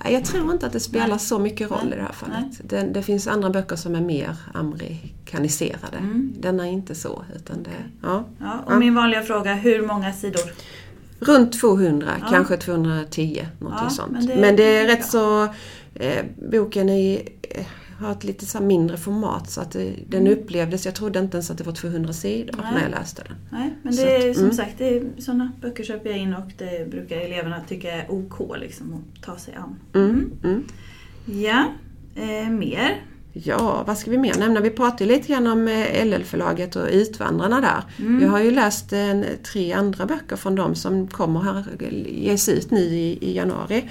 Nej, 0.04 0.12
Jag 0.12 0.24
tror 0.24 0.52
inte 0.52 0.66
att 0.66 0.72
det 0.72 0.80
spelar 0.80 1.08
Nej. 1.08 1.18
så 1.18 1.38
mycket 1.38 1.70
roll 1.70 1.78
Nej. 1.84 1.92
i 1.92 1.96
det 1.96 2.02
här 2.02 2.12
fallet. 2.12 2.60
Det, 2.64 2.80
det 2.82 3.02
finns 3.02 3.26
andra 3.26 3.50
böcker 3.50 3.76
som 3.76 3.94
är 3.94 4.00
mer 4.00 4.36
amerikaniserade. 4.54 5.96
Mm. 5.98 6.32
Den 6.38 6.60
är 6.60 6.64
inte 6.64 6.94
så. 6.94 7.24
Utan 7.36 7.62
det, 7.62 7.70
ja. 8.02 8.24
Ja, 8.40 8.58
och 8.66 8.72
Ja. 8.72 8.78
min 8.78 8.94
vanliga 8.94 9.22
fråga, 9.22 9.54
hur 9.54 9.86
många 9.86 10.12
sidor? 10.12 10.42
Runt 11.20 11.60
200, 11.60 12.06
Ja. 12.20 12.26
kanske 12.30 12.56
210. 12.56 13.46
Någonting 13.58 13.90
sånt. 13.90 14.12
men 14.12 14.26
Men 14.40 14.40
det- 14.40 14.46
är 14.46 14.86
det 14.86 14.92
är 14.92 14.96
rätt 14.96 15.06
så... 15.06 15.44
Eh, 15.94 16.24
boken 16.50 16.88
är, 16.88 17.22
eh, 17.42 17.66
har 18.00 18.12
ett 18.12 18.24
lite 18.24 18.46
så 18.46 18.60
mindre 18.60 18.96
format 18.96 19.50
så 19.50 19.60
att 19.60 19.72
det, 19.72 19.94
den 20.08 20.26
upplevdes... 20.26 20.84
Jag 20.84 20.94
trodde 20.94 21.18
inte 21.18 21.36
ens 21.36 21.50
att 21.50 21.58
det 21.58 21.64
var 21.64 21.72
200 21.72 22.12
sidor 22.12 22.54
Mm. 22.54 22.64
Nej. 22.64 22.74
när 22.74 22.90
jag 22.90 23.00
läste 23.00 23.22
den. 23.22 23.36
Nej, 23.50 23.74
men 23.82 23.96
det 23.96 24.16
är 24.16 24.30
att, 24.30 24.36
som 24.36 24.44
mm. 24.44 24.56
sagt, 24.56 24.74
det 24.78 24.96
är, 24.96 25.02
sådana 25.18 25.52
böcker 25.60 25.84
köper 25.84 26.10
jag 26.10 26.18
in 26.18 26.34
och 26.34 26.50
det 26.58 26.90
brukar 26.90 27.16
eleverna 27.16 27.60
tycka 27.68 27.92
är 27.92 28.12
OK 28.12 28.56
liksom, 28.60 28.94
att 28.94 29.22
ta 29.22 29.36
sig 29.36 29.54
an. 29.54 29.76
Mm. 29.94 30.32
Mm. 30.44 30.64
Ja, 31.24 31.64
eh, 32.14 32.50
mer. 32.50 33.04
Ja, 33.32 33.84
vad 33.86 33.98
ska 33.98 34.10
vi 34.10 34.18
mer 34.18 34.34
nämna? 34.38 34.60
Vi 34.60 34.70
pratade 34.70 35.06
lite 35.06 35.28
grann 35.28 35.46
om 35.46 35.68
eh, 35.68 36.06
LL-förlaget 36.06 36.76
och 36.76 36.88
Utvandrarna 36.90 37.60
där. 37.60 38.04
Mm. 38.06 38.22
Jag 38.22 38.30
har 38.30 38.40
ju 38.40 38.50
läst 38.50 38.92
en, 38.92 39.24
tre 39.42 39.72
andra 39.72 40.06
böcker 40.06 40.36
från 40.36 40.54
dem 40.54 40.74
som 40.74 41.08
kommer 41.08 41.40
här, 41.40 41.64
ges 42.08 42.48
ut 42.48 42.70
nu 42.70 42.80
i, 42.80 43.18
i 43.20 43.36
januari. 43.36 43.90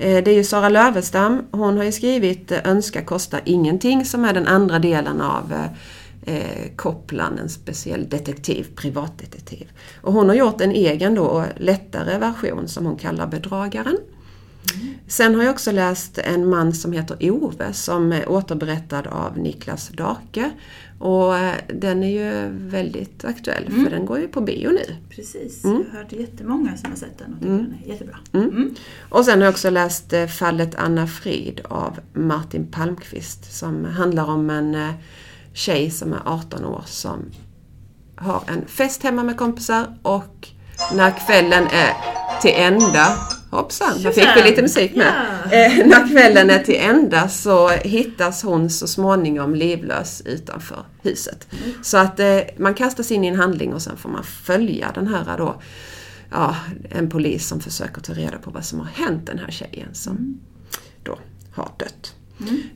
Eh, 0.00 0.24
det 0.24 0.30
är 0.30 0.34
ju 0.34 0.44
Sara 0.44 0.68
Lövestam, 0.68 1.42
hon 1.50 1.76
har 1.76 1.84
ju 1.84 1.92
skrivit 1.92 2.52
eh, 2.52 2.58
Önska 2.64 3.04
kostar 3.04 3.40
ingenting 3.44 4.04
som 4.04 4.24
är 4.24 4.34
den 4.34 4.46
andra 4.46 4.78
delen 4.78 5.20
av 5.20 5.52
eh, 5.52 6.34
eh 6.34 6.76
Kopplan, 6.76 7.38
en 7.38 7.48
speciell 7.48 8.08
detektiv, 8.08 8.66
privatdetektiv. 8.76 9.72
Och 10.02 10.12
hon 10.12 10.28
har 10.28 10.36
gjort 10.36 10.60
en 10.60 10.70
egen 10.70 11.14
då 11.14 11.44
lättare 11.56 12.18
version 12.18 12.68
som 12.68 12.86
hon 12.86 12.96
kallar 12.96 13.26
Bedragaren. 13.26 13.96
Sen 15.08 15.34
har 15.34 15.42
jag 15.42 15.50
också 15.52 15.72
läst 15.72 16.18
En 16.18 16.48
man 16.50 16.72
som 16.72 16.92
heter 16.92 17.30
Ove 17.30 17.72
som 17.72 18.12
är 18.12 18.28
återberättad 18.28 19.06
av 19.06 19.38
Niklas 19.38 19.88
Dake. 19.88 20.50
Och 20.98 21.38
eh, 21.38 21.54
den 21.74 22.02
är 22.02 22.08
ju 22.08 22.48
väldigt 22.68 23.24
aktuell 23.24 23.64
för 23.84 23.90
den 23.90 24.06
går 24.06 24.18
ju 24.18 24.28
på 24.28 24.40
bio 24.40 24.68
nu. 24.70 24.96
Precis, 25.10 25.64
Mm. 25.64 25.84
jag 25.86 25.92
har 25.92 26.02
hört 26.04 26.12
jättemånga 26.12 26.76
som 26.76 26.90
har 26.90 26.96
sett 26.96 27.18
den 27.18 27.32
och 27.34 27.40
tycker 27.40 27.52
den 27.52 27.74
är 27.84 27.88
jättebra. 27.88 28.16
Mm. 28.32 28.48
Mm. 28.48 28.74
Och 29.08 29.24
sen 29.24 29.38
har 29.38 29.44
jag 29.44 29.52
också 29.52 29.70
läst 29.70 30.12
eh, 30.12 30.26
Fallet 30.26 30.74
Anna 30.74 31.06
Frid 31.06 31.60
av 31.64 32.00
Martin 32.12 32.66
Palmqvist 32.66 33.58
som 33.58 33.84
handlar 33.84 34.24
om 34.30 34.50
en 34.50 34.74
eh, 34.74 34.90
tjej 35.52 35.90
som 35.90 36.12
är 36.12 36.20
18 36.24 36.64
år 36.64 36.82
som 36.86 37.18
har 38.16 38.42
en 38.46 38.66
fest 38.66 39.02
hemma 39.02 39.22
med 39.22 39.36
kompisar 39.36 39.98
och 40.02 40.48
när 40.94 41.26
kvällen 41.26 41.64
är 41.66 41.94
till 42.40 42.54
ända 42.54 43.06
Hoppsan, 43.50 43.98
här 44.04 44.10
fick 44.10 44.36
vi 44.36 44.50
lite 44.50 44.62
musik 44.62 44.96
med. 44.96 45.12
Ja. 45.44 45.56
Eh, 45.56 45.86
när 45.86 46.08
kvällen 46.08 46.50
är 46.50 46.58
till 46.58 46.76
ända 46.80 47.28
så 47.28 47.68
hittas 47.68 48.42
hon 48.42 48.70
så 48.70 48.86
småningom 48.86 49.54
livlös 49.54 50.22
utanför 50.24 50.84
huset. 51.02 51.48
Så 51.82 51.98
att 51.98 52.20
eh, 52.20 52.38
man 52.56 52.74
kastas 52.74 53.10
in 53.10 53.24
i 53.24 53.26
en 53.26 53.36
handling 53.36 53.74
och 53.74 53.82
sen 53.82 53.96
får 53.96 54.08
man 54.08 54.24
följa 54.24 54.92
den 54.94 55.06
här 55.06 55.38
då, 55.38 55.62
ja, 56.30 56.56
en 56.90 57.10
polis 57.10 57.48
som 57.48 57.60
försöker 57.60 58.00
ta 58.00 58.12
reda 58.12 58.38
på 58.38 58.50
vad 58.50 58.64
som 58.64 58.78
har 58.78 58.86
hänt 58.86 59.26
den 59.26 59.38
här 59.38 59.50
tjejen 59.50 59.94
som 59.94 60.40
då 61.02 61.18
har 61.52 61.68
dött. 61.78 62.14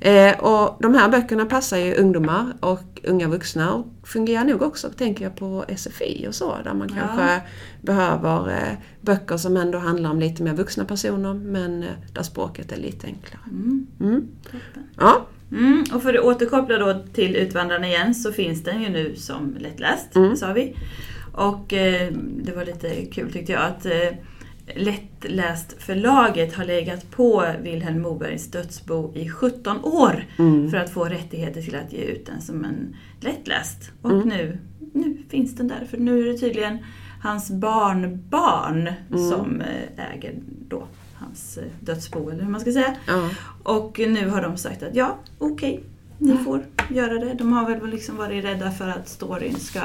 Eh, 0.00 0.38
och 0.38 0.76
de 0.82 0.94
här 0.94 1.08
böckerna 1.08 1.44
passar 1.44 1.76
ju 1.76 1.94
ungdomar 1.94 2.54
och 2.60 3.00
unga 3.02 3.28
vuxna 3.28 3.72
och 3.72 3.86
fungerar 4.04 4.44
nog 4.44 4.62
också, 4.62 4.88
tänker 4.90 5.24
jag, 5.24 5.36
på 5.36 5.64
SFI 5.76 6.26
och 6.28 6.34
så, 6.34 6.56
där 6.64 6.74
man 6.74 6.90
Ja. 6.96 7.02
kanske 7.06 7.40
behöver 7.80 8.48
eh, 8.50 8.78
böcker 9.00 9.36
som 9.36 9.56
ändå 9.56 9.78
handlar 9.78 10.10
om 10.10 10.20
lite 10.20 10.42
mer 10.42 10.54
vuxna 10.54 10.84
personer 10.84 11.34
men 11.34 11.82
eh, 11.82 11.88
där 12.12 12.22
språket 12.22 12.72
är 12.72 12.76
lite 12.76 13.06
enklare. 13.06 13.40
Mm. 13.50 13.86
Mm. 14.00 14.28
Ja, 14.98 15.26
Mm, 15.52 15.84
och 15.94 16.02
för 16.02 16.14
att 16.14 16.24
återkoppla 16.24 16.78
då 16.78 17.02
till 17.12 17.36
Utvandrarna 17.36 17.86
igen 17.88 18.14
så 18.14 18.32
finns 18.32 18.62
den 18.64 18.82
ju 18.82 18.88
nu 18.88 19.16
som 19.16 19.56
lättläst, 19.58 20.16
Mm. 20.16 20.36
sa 20.36 20.52
vi. 20.52 20.76
Och 21.32 21.72
eh, 21.72 22.12
det 22.36 22.52
var 22.52 22.64
lite 22.64 23.04
kul 23.04 23.32
tyckte 23.32 23.52
jag 23.52 23.62
att 23.62 23.86
eh, 23.86 23.92
Lättläst 24.76 25.74
förlaget 25.82 26.54
har 26.54 26.64
legat 26.64 27.10
på 27.10 27.44
Vilhelm 27.62 28.02
Mobergs 28.02 28.50
dödsbo 28.50 29.12
i 29.14 29.28
17 29.30 29.84
år 29.84 30.26
Mm. 30.38 30.70
för 30.70 30.76
att 30.78 30.90
få 30.90 31.04
rättigheter 31.04 31.62
till 31.62 31.74
att 31.76 31.92
ge 31.92 31.98
ut 32.04 32.26
den 32.26 32.40
som 32.42 32.64
en 32.64 32.96
lättläst. 33.20 33.90
Och 34.02 34.10
Mm. 34.10 34.28
nu, 34.28 34.58
nu 34.92 35.16
finns 35.28 35.56
den 35.56 35.68
där, 35.68 35.86
för 35.90 35.98
nu 35.98 36.20
är 36.22 36.32
det 36.32 36.38
tydligen 36.38 36.78
hans 37.22 37.50
barnbarn 37.50 38.80
Mm. 39.10 39.30
som 39.30 39.60
eh, 39.60 40.12
äger 40.14 40.34
då 40.68 40.86
hans 41.14 41.56
eh, 41.58 41.64
dödsbo, 41.80 42.30
eller 42.30 42.42
hur 42.44 42.50
man 42.50 42.60
ska 42.60 42.72
säga. 42.72 42.94
ja. 43.06 43.30
Och 43.62 43.98
nu 44.08 44.28
har 44.28 44.42
de 44.42 44.56
sagt 44.56 44.82
att 44.82 44.94
ja, 44.94 45.18
okej, 45.38 45.80
ni 46.18 46.36
får 46.36 46.62
göra 46.90 47.14
det. 47.18 47.34
De 47.34 47.52
har 47.52 47.70
väl 47.70 47.90
liksom 47.90 48.16
varit 48.16 48.44
rädda 48.44 48.70
för 48.70 48.88
att 48.88 49.08
storyn 49.08 49.54
ska 49.56 49.80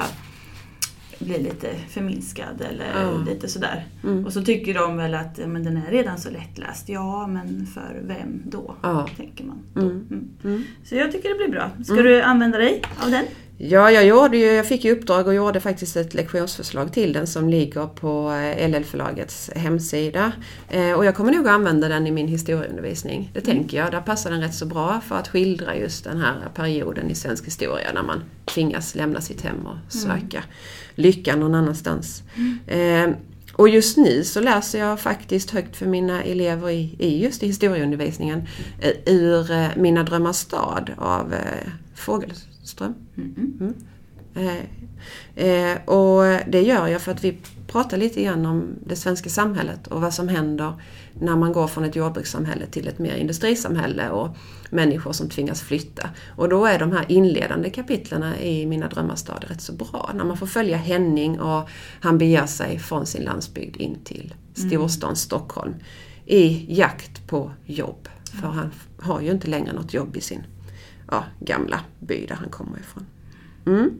bli 1.19 1.43
lite 1.43 1.67
förminskad 1.89 2.61
eller 2.69 3.01
Ja. 3.01 3.23
lite 3.27 3.47
sådär. 3.47 3.85
Mm. 4.03 4.25
Och 4.25 4.33
så 4.33 4.41
tycker 4.41 4.73
de 4.73 4.97
väl 4.97 5.13
att 5.15 5.37
men 5.37 5.63
den 5.63 5.77
är 5.77 5.91
redan 5.91 6.17
så 6.17 6.29
lättläst. 6.29 6.89
Ja, 6.89 7.27
men 7.27 7.67
för 7.73 8.01
vem 8.03 8.41
då? 8.45 8.75
Ja. 8.81 9.07
Tänker 9.17 9.43
man. 9.43 9.61
Då. 9.73 9.81
Mm. 9.81 9.91
Mm. 10.11 10.29
Mm. 10.43 10.63
Så 10.83 10.95
jag 10.95 11.11
tycker 11.11 11.29
det 11.29 11.35
blir 11.35 11.47
bra. 11.47 11.69
Ska 11.83 11.95
du 11.95 12.21
använda 12.21 12.57
dig 12.57 12.81
av 13.03 13.11
den? 13.11 13.25
Ja, 13.61 13.91
jag, 13.91 14.05
gjorde 14.05 14.37
ju, 14.37 14.45
jag 14.45 14.67
fick 14.67 14.85
ju 14.85 14.91
uppdrag 14.91 15.27
och 15.27 15.33
gjorde 15.33 15.59
faktiskt 15.59 15.95
ett 15.97 16.13
lektionsförslag 16.13 16.93
till 16.93 17.13
den 17.13 17.27
som 17.27 17.49
ligger 17.49 17.87
på 17.87 18.31
eh, 18.31 18.69
LL-förlagets 18.69 19.49
hemsida. 19.55 20.31
Eh, 20.69 20.93
och 20.93 21.05
jag 21.05 21.15
kommer 21.15 21.31
nog 21.31 21.47
att 21.47 21.53
använda 21.53 21.87
den 21.87 22.07
i 22.07 22.11
min 22.11 22.27
historieundervisning. 22.27 23.31
Det 23.33 23.41
tänker 23.41 23.77
jag. 23.77 23.91
Där 23.91 24.01
passar 24.01 24.31
den 24.31 24.41
rätt 24.41 24.53
så 24.53 24.65
bra 24.65 25.01
för 25.07 25.15
att 25.15 25.27
skildra 25.27 25.75
just 25.75 26.03
den 26.03 26.17
här 26.17 26.35
perioden 26.55 27.09
i 27.09 27.15
svensk 27.15 27.47
historia 27.47 27.87
när 27.93 28.03
man 28.03 28.23
tvingas 28.45 28.95
lämna 28.95 29.21
sitt 29.21 29.41
hem 29.41 29.65
och 29.65 29.93
söka 29.93 30.43
lyckan 30.99 31.39
någon 31.39 31.55
annanstans. 31.55 32.23
Eh, 32.67 33.09
och 33.53 33.69
just 33.69 33.97
nu 33.97 34.23
så 34.23 34.39
läser 34.39 34.79
jag 34.79 34.99
faktiskt 34.99 35.51
högt 35.51 35.75
för 35.75 35.85
mina 35.85 36.23
elever 36.23 36.69
i, 36.69 36.95
i 36.99 37.23
just 37.23 37.43
i 37.43 37.47
historieundervisningen 37.47 38.47
eh, 38.79 38.91
ur 39.05 39.51
eh, 39.51 39.67
Mina 39.75 40.03
drömmars 40.03 40.35
stad 40.35 40.91
av 40.97 41.33
eh, 41.33 41.71
Fogelström. 41.95 42.93
Mm. 43.17 43.73
Eh, 45.35 45.77
och 45.85 46.23
det 46.47 46.61
gör 46.61 46.87
jag 46.87 47.01
för 47.01 47.11
att 47.11 47.23
vi 47.23 47.37
pratar 47.67 47.97
lite 47.97 48.23
grann 48.23 48.45
om 48.45 48.67
det 48.85 48.95
svenska 48.95 49.29
samhället 49.29 49.87
och 49.87 50.01
vad 50.01 50.13
som 50.13 50.27
händer 50.27 50.73
när 51.13 51.35
man 51.35 51.53
går 51.53 51.67
från 51.67 51.83
ett 51.83 51.95
jordbrukssamhälle 51.95 52.65
till 52.65 52.87
ett 52.87 52.99
mer 52.99 53.15
industrisamhälle 53.15 54.09
och 54.09 54.37
människor 54.69 55.11
som 55.11 55.29
tvingas 55.29 55.61
flytta. 55.61 56.09
Och 56.35 56.49
då 56.49 56.65
är 56.65 56.79
de 56.79 56.91
här 56.91 57.05
inledande 57.07 57.69
kapitlen 57.69 58.35
i 58.35 58.65
Mina 58.65 58.87
drömmars 58.87 59.19
stad 59.19 59.45
rätt 59.47 59.61
så 59.61 59.73
bra. 59.73 60.11
När 60.15 60.25
man 60.25 60.37
får 60.37 60.47
följa 60.47 60.77
Henning 60.77 61.39
och 61.39 61.69
han 62.01 62.17
beger 62.17 62.45
sig 62.45 62.79
från 62.79 63.05
sin 63.05 63.23
landsbygd 63.23 63.77
in 63.77 63.97
till 64.03 64.33
storstaden 64.53 65.15
Stockholm 65.15 65.75
i 66.25 66.65
jakt 66.69 67.27
på 67.27 67.51
jobb. 67.65 68.09
För 68.41 68.47
han 68.47 68.71
har 68.99 69.21
ju 69.21 69.31
inte 69.31 69.47
längre 69.47 69.73
något 69.73 69.93
jobb 69.93 70.17
i 70.17 70.21
sin 70.21 70.43
ja, 71.11 71.23
gamla 71.39 71.79
by 71.99 72.25
där 72.25 72.35
han 72.35 72.49
kommer 72.49 72.79
ifrån. 72.79 73.05
Mm. 73.69 73.91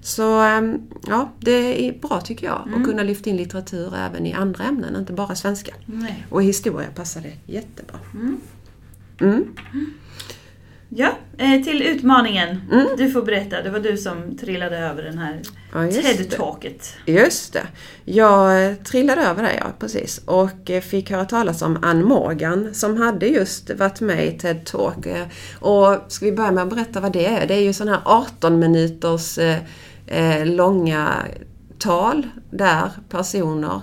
Så 0.00 0.40
ehm, 0.40 0.82
ja, 1.06 1.32
det 1.40 1.88
är 1.88 1.98
bra 2.00 2.20
tycker 2.20 2.46
jag 2.46 2.68
att 2.74 2.84
kunna 2.84 3.02
lyfta 3.02 3.30
in 3.30 3.36
litteratur 3.36 3.94
även 3.96 4.26
i 4.26 4.32
andra 4.32 4.64
ämnen, 4.64 4.96
inte 4.96 5.12
bara 5.12 5.34
svenska. 5.34 5.74
Nej. 5.86 6.26
Och 6.30 6.42
historia 6.42 6.88
passar 6.94 7.20
det 7.20 7.52
jättebra. 7.52 7.98
Mm. 8.14 8.40
Ja, 10.88 11.08
eh, 11.38 11.62
till 11.64 11.82
utmaningen. 11.82 12.60
Mm. 12.72 12.86
Du 12.96 13.10
får 13.10 13.22
berätta, 13.22 13.62
det 13.62 13.70
var 13.70 13.78
du 13.80 13.96
som 13.96 14.38
trillade 14.38 14.78
över 14.78 15.02
den 15.02 15.18
här 15.18 15.40
Ja. 15.72 15.78
TED-talket. 15.78 16.94
Just 17.06 17.52
det. 17.52 17.62
Jag 18.04 18.66
eh, 18.66 18.74
trillade 18.74 19.20
över 19.22 19.42
det, 19.42 19.54
ja 19.60 19.66
precis. 19.78 20.18
Och 20.24 20.70
eh, 20.70 20.80
fick 20.80 21.10
höra 21.10 21.24
talas 21.24 21.62
om 21.62 21.78
Ann 21.82 22.04
Morgan 22.04 22.74
som 22.74 22.96
hade 22.96 23.26
just 23.26 23.70
varit 23.70 24.00
med 24.00 24.26
i 24.26 24.30
TED 24.38 24.64
Talk. 24.64 25.06
Eh, 25.06 25.26
Och 25.60 25.98
ska 26.08 26.24
vi 26.26 26.32
börja 26.32 26.50
med 26.52 26.62
att 26.62 26.70
berätta 26.70 27.00
vad 27.00 27.12
det 27.12 27.26
är? 27.26 27.46
Det 27.46 27.54
är 27.54 27.60
ju 27.62 27.72
sådana 27.72 27.96
här 27.96 28.02
18 28.04 28.58
minuters 28.58 29.38
eh, 30.06 30.46
långa 30.46 31.14
tal 31.78 32.26
där 32.50 32.90
personer, 33.08 33.80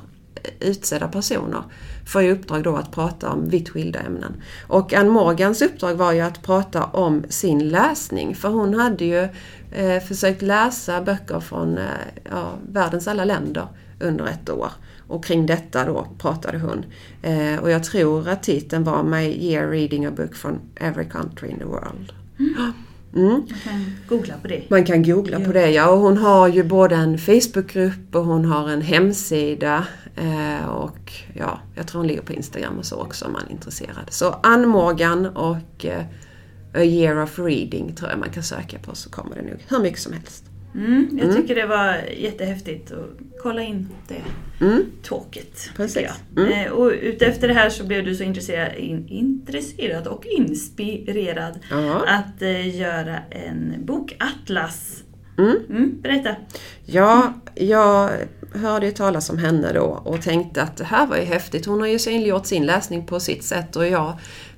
utsedda 0.60 1.07
personer, 1.07 1.63
får 2.05 2.22
i 2.22 2.31
uppdrag 2.31 2.63
då 2.63 2.75
att 2.75 2.91
prata 2.91 3.29
om 3.29 3.50
vitt 3.50 3.69
skilda 3.69 4.00
ämnen. 4.00 4.33
Och 4.67 4.93
Ann 4.93 5.10
Morgans 5.10 5.62
uppdrag 5.62 5.95
var 5.95 6.12
ju 6.12 6.22
att 6.22 6.43
prata 6.43 6.83
om 6.83 7.24
sin 7.29 7.69
läsning 7.69 8.36
för 8.36 8.50
hon 8.50 8.74
hade 8.74 9.05
ju 9.05 9.27
eh, 9.72 10.03
försökt 10.03 10.41
läsa 10.41 11.01
böcker 11.01 11.39
från 11.39 11.77
eh, 11.77 11.86
ja, 12.31 12.53
världens 12.69 13.07
alla 13.07 13.25
länder 13.25 13.67
under 14.00 14.25
ett 14.25 14.50
år. 14.50 14.72
Och 15.07 15.25
kring 15.25 15.45
detta 15.45 15.86
då 15.86 16.07
pratade 16.17 16.60
hon. 16.60 16.86
Eh, 17.22 17.60
och 17.60 17.69
jag 17.69 17.83
tror 17.83 18.29
att 18.29 18.43
titeln 18.43 18.83
var 18.83 19.03
My 19.03 19.24
year 19.24 19.67
reading 19.67 20.05
a 20.05 20.12
book 20.12 20.36
from 20.36 20.60
every 20.75 21.05
country 21.05 21.50
in 21.50 21.60
the 21.60 21.65
world. 21.65 22.13
Mm. 22.39 22.74
Man 23.22 23.48
kan 23.63 23.96
googla 24.10 24.34
på 24.41 24.48
det. 24.48 24.70
Man 24.70 24.86
kan 24.86 25.03
googla 25.03 25.39
på 25.39 25.53
det 25.53 25.72
ja. 25.72 25.89
Och 25.89 26.00
hon 26.00 26.17
har 26.17 26.48
ju 26.48 26.63
både 26.63 26.96
en 26.96 27.17
Facebookgrupp 27.17 28.15
och 28.15 28.25
hon 28.25 28.46
har 28.46 28.70
en 28.70 28.82
hemsida. 28.82 29.88
Eh, 30.15 30.65
och 30.67 31.13
ja, 31.34 31.60
jag 31.75 31.88
tror 31.88 32.00
hon 32.00 32.08
ligger 32.08 32.22
på 32.22 32.34
Instagram 32.34 32.77
och 32.77 32.86
så 32.86 33.01
också 33.01 33.25
om 33.25 33.32
man 33.34 33.41
är 33.48 33.51
intresserad. 33.51 34.05
Så 34.10 34.36
Ann 34.43 34.67
Morgan 34.67 35.25
och 35.25 35.86
eh, 35.86 36.03
A 36.75 36.84
year 36.84 37.24
of 37.24 37.39
reading 37.39 37.96
tror 37.96 38.10
jag 38.10 38.20
man 38.20 38.29
kan 38.29 38.43
söka 38.43 38.79
på 38.79 38.96
så 38.96 39.10
kommer 39.10 39.36
det 39.36 39.41
nog 39.41 39.65
hur 39.67 39.79
mycket 39.79 40.00
som 40.00 40.13
helst. 40.13 40.52
Mm, 40.75 41.08
jag 41.12 41.24
Mm. 41.30 41.36
tycker 41.42 41.56
det 41.56 41.65
var 41.65 41.96
jättehäftigt 42.18 42.92
att 42.92 43.10
kolla 43.42 43.62
in 43.62 43.89
det 44.08 44.22
Mm. 44.65 44.84
talket. 45.03 45.70
Mm. 46.38 46.51
Eh, 46.51 46.72
Och 46.72 46.92
utefter 47.01 47.48
det 47.48 47.53
här 47.53 47.70
så 47.70 47.84
blev 47.84 48.06
du 48.06 48.15
så 48.15 48.24
intresserad, 48.24 48.75
in, 48.75 49.08
intresserad 49.08 50.08
och 50.08 50.25
inspirerad 50.25 51.60
Ja. 51.72 52.03
att 52.08 52.42
eh, 52.42 52.77
göra 52.80 53.18
en 53.30 53.75
bokatlas. 53.86 55.03
Mm. 55.38 55.56
Mm, 55.70 56.01
berätta. 56.01 56.36
Ja, 56.86 57.34
jag 57.56 58.10
hörde 58.53 58.86
ju 58.86 58.92
talas 58.92 59.30
om 59.30 59.38
henne 59.38 59.74
då 59.74 60.01
och 60.06 60.22
tänkte 60.22 60.62
att 60.62 60.77
det 60.77 60.84
här 60.84 61.08
var 61.08 61.18
ju 61.18 61.24
häftigt. 61.24 61.65
Hon 61.65 61.80
har 61.80 61.88
ju 61.88 62.00
synliggjort 62.00 62.46
sin 62.46 62.65
läsning 62.65 63.06
på 63.06 63.20
sitt 63.20 63.44
sätt 63.44 63.75
och 63.75 63.88
jag 63.88 64.13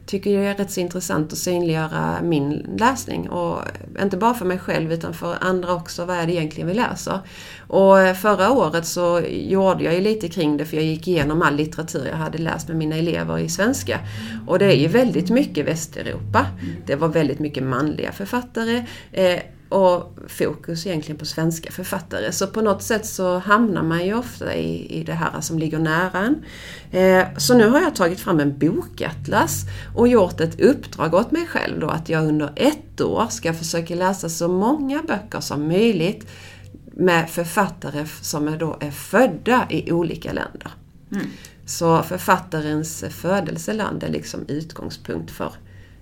tycker 0.06 0.32
jag 0.32 0.46
är 0.46 0.56
rätt 0.56 0.72
så 0.72 0.80
intressant 0.80 1.32
att 1.32 1.38
synliggöra 1.38 2.22
min 2.22 2.76
läsning. 2.78 3.30
Och 3.30 3.62
inte 4.02 4.18
bara 4.18 4.34
för 4.34 4.46
mig 4.46 4.60
själv 4.60 4.94
utan 4.94 5.14
för 5.14 5.38
andra 5.42 5.74
också. 5.74 6.06
Vad 6.06 6.18
är 6.18 6.26
det 6.26 6.34
egentligen 6.34 6.68
vi 6.68 6.74
läser? 6.74 7.20
Och 7.68 8.00
eh, 8.00 8.16
förra 8.16 8.52
året 8.52 8.86
så 8.86 9.22
gjorde 9.30 9.84
jag 9.84 9.94
ju 9.94 10.02
lite 10.02 10.28
kring 10.28 10.58
det 10.58 10.66
för 10.66 10.78
jag 10.78 10.86
gick 10.86 11.08
igenom 11.08 11.42
all 11.42 11.56
litteratur 11.56 12.08
jag 12.08 12.18
hade 12.18 12.38
läst 12.38 12.68
med 12.68 12.78
mina 12.78 12.96
elever 12.96 13.40
i 13.40 13.50
svenska. 13.50 14.00
Och 14.48 14.60
det 14.60 14.66
är 14.66 14.78
ju 14.78 14.88
väldigt 14.88 15.30
mycket 15.30 15.68
Västeuropa. 15.68 16.46
Det 16.86 16.96
var 16.96 17.08
väldigt 17.08 17.40
mycket 17.40 17.64
manliga 17.64 18.12
författare. 18.12 18.86
Eh, 19.12 19.40
och 19.70 20.18
fokus 20.28 20.86
egentligen 20.86 21.18
på 21.18 21.26
svenska 21.26 21.72
författare. 21.72 22.32
Så 22.32 22.48
på 22.48 22.62
något 22.62 22.84
sätt 22.84 23.06
så 23.06 23.40
hamnar 23.40 23.84
man 23.84 24.06
ju 24.06 24.14
ofta 24.14 24.56
i, 24.56 25.00
i 25.00 25.04
det 25.04 25.14
här 25.14 25.42
som 25.42 25.60
ligger 25.60 25.80
nära 25.80 26.20
en. 26.20 26.44
Eh, 26.92 27.28
så 27.38 27.58
nu 27.58 27.70
har 27.70 27.82
jag 27.82 27.96
tagit 27.96 28.20
fram 28.20 28.40
en 28.40 28.58
bokatlas 28.58 29.62
och 29.96 30.08
gjort 30.08 30.40
ett 30.40 30.60
uppdrag 30.60 31.14
åt 31.14 31.32
mig 31.32 31.46
själv 31.46 31.80
då 31.80 31.88
att 31.88 32.10
jag 32.10 32.28
under 32.28 32.54
ett 32.56 33.02
år 33.02 33.28
ska 33.30 33.54
försöka 33.54 33.96
läsa 33.96 34.30
så 34.30 34.48
många 34.48 35.02
böcker 35.08 35.40
som 35.40 35.68
möjligt 35.68 36.28
med 36.94 37.30
författare 37.30 38.06
som 38.22 38.48
är, 38.48 38.58
då 38.58 38.78
är 38.80 38.92
födda 38.92 39.68
i 39.70 39.92
olika 39.92 40.34
länder. 40.34 40.72
Mm. 41.12 41.28
Så 41.66 42.04
författarens 42.04 43.04
födelseland 43.10 44.04
är 44.04 44.10
liksom 44.10 44.46
utgångspunkt 44.48 45.32
för 45.32 45.54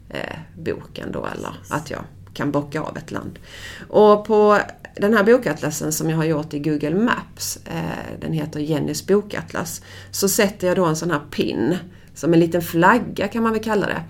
eh, 0.10 0.38
boken 0.58 1.12
då, 1.12 1.26
eller 1.26 1.56
att 1.70 1.92
jag 1.92 2.04
kan 2.34 2.52
bocka 2.52 2.82
av 2.82 2.98
ett 2.98 3.12
land. 3.12 3.40
Och 3.90 4.26
på 4.26 4.60
den 4.96 5.14
här 5.14 5.24
bokatlasen 5.24 5.92
som 5.92 6.10
jag 6.10 6.18
har 6.18 6.24
gjort 6.24 6.54
i 6.54 6.60
Google 6.60 6.96
Maps, 6.96 7.60
eh, 7.66 8.20
den 8.20 8.34
heter 8.34 8.60
Jennys 8.60 9.08
bokatlas, 9.08 9.82
så 10.12 10.30
sätter 10.30 10.68
jag 10.68 10.76
då 10.76 10.86
en 10.86 10.96
sån 10.96 11.12
här 11.12 11.22
pin, 11.32 11.78
som 12.14 12.34
en 12.34 12.40
liten 12.40 12.62
flagga 12.62 13.28
kan 13.28 13.44
man 13.44 13.54
väl 13.54 13.64
kalla 13.64 13.88
det, 13.88 14.04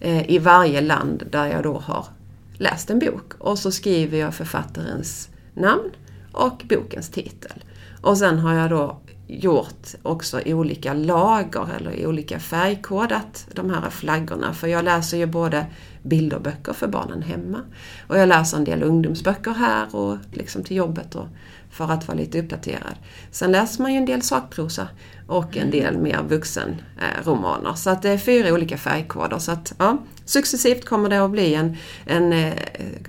eh, 0.00 0.30
i 0.30 0.38
varje 0.38 0.80
land 0.80 1.22
där 1.30 1.46
jag 1.46 1.62
då 1.62 1.78
har 1.78 2.06
läst 2.52 2.90
en 2.90 2.98
bok. 2.98 3.32
Och 3.38 3.58
så 3.58 3.70
skriver 3.70 4.18
jag 4.18 4.34
författarens 4.34 5.28
namn 5.54 5.90
och 6.32 6.62
bokens 6.68 7.08
titel. 7.08 7.64
Och 8.02 8.18
sen 8.18 8.38
har 8.38 8.54
jag 8.54 8.70
då 8.70 9.00
gjort 9.38 9.94
också 10.02 10.40
olika 10.46 10.94
lager 10.94 11.68
eller 11.76 12.06
olika 12.06 12.40
färgkodat 12.40 13.46
de 13.54 13.70
här 13.70 13.90
flaggorna. 13.90 14.54
För 14.54 14.66
jag 14.66 14.84
läser 14.84 15.16
ju 15.16 15.26
både 15.26 15.66
bilderböcker 16.02 16.72
för 16.72 16.86
barnen 16.86 17.22
hemma 17.22 17.60
och 18.06 18.18
jag 18.18 18.28
läser 18.28 18.56
en 18.56 18.64
del 18.64 18.82
ungdomsböcker 18.82 19.50
här 19.50 19.96
och 19.96 20.16
liksom 20.32 20.64
till 20.64 20.76
jobbet 20.76 21.14
och 21.14 21.26
för 21.70 21.92
att 21.92 22.08
vara 22.08 22.18
lite 22.18 22.40
uppdaterad. 22.40 22.94
Sen 23.30 23.52
läser 23.52 23.82
man 23.82 23.92
ju 23.92 23.98
en 23.98 24.04
del 24.04 24.22
sakprosa 24.22 24.88
och 25.26 25.56
en 25.56 25.70
del 25.70 25.98
mer 25.98 26.22
vuxenromaner. 26.28 27.74
Så 27.74 27.90
att 27.90 28.02
det 28.02 28.10
är 28.10 28.18
fyra 28.18 28.54
olika 28.54 28.78
färgkoder. 28.78 29.38
Så 29.38 29.52
att 29.52 29.72
ja, 29.78 29.98
successivt 30.24 30.84
kommer 30.84 31.08
det 31.08 31.24
att 31.24 31.30
bli 31.30 31.54
en, 31.54 31.76
en 32.06 32.32
eh, 32.32 32.52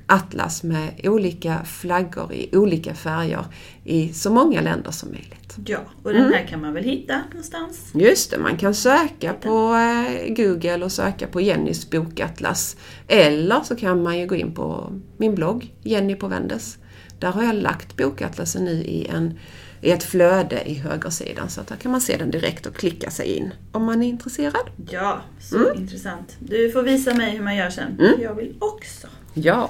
atlas 0.05 0.63
med 0.63 1.01
olika 1.03 1.63
flaggor 1.63 2.33
i 2.33 2.57
olika 2.57 2.93
färger 2.95 3.45
i 3.83 4.13
så 4.13 4.31
många 4.31 4.61
länder 4.61 4.91
som 4.91 5.09
möjligt. 5.09 5.40
Ja, 5.65 5.79
och 6.03 6.13
den 6.13 6.21
här 6.21 6.33
mm. 6.33 6.47
kan 6.47 6.61
man 6.61 6.73
väl 6.73 6.83
hitta 6.83 7.21
någonstans? 7.29 7.91
Just 7.93 8.31
det, 8.31 8.37
man 8.37 8.57
kan 8.57 8.73
söka 8.73 9.33
på 9.33 9.75
eh, 9.75 10.33
Google 10.33 10.85
och 10.85 10.91
söka 10.91 11.27
på 11.27 11.41
Jennys 11.41 11.89
bokatlas. 11.89 12.77
Eller 13.07 13.61
så 13.61 13.75
kan 13.75 14.03
man 14.03 14.19
ju 14.19 14.27
gå 14.27 14.35
in 14.35 14.53
på 14.53 14.93
min 15.17 15.35
blogg, 15.35 15.73
Jenny 15.83 16.15
på 16.15 16.27
Vendes. 16.27 16.77
Där 17.19 17.31
har 17.31 17.43
jag 17.43 17.55
lagt 17.55 17.97
bokatlasen 17.97 18.65
nu 18.65 18.71
i, 18.71 19.07
en, 19.07 19.39
i 19.81 19.91
ett 19.91 20.03
flöde 20.03 20.69
i 20.69 20.73
högersidan 20.73 21.49
så 21.49 21.61
att 21.61 21.67
där 21.67 21.75
kan 21.75 21.91
man 21.91 22.01
se 22.01 22.17
den 22.17 22.31
direkt 22.31 22.65
och 22.65 22.75
klicka 22.75 23.11
sig 23.11 23.27
in 23.27 23.53
om 23.71 23.83
man 23.83 24.03
är 24.03 24.07
intresserad. 24.07 24.69
Ja, 24.89 25.21
så 25.39 25.57
mm. 25.57 25.77
intressant. 25.77 26.37
Du 26.39 26.71
får 26.71 26.83
visa 26.83 27.13
mig 27.13 27.31
hur 27.31 27.43
man 27.43 27.55
gör 27.55 27.69
sen. 27.69 27.99
Mm. 27.99 28.21
Jag 28.21 28.35
vill 28.35 28.55
också. 28.59 29.07
Ja. 29.33 29.69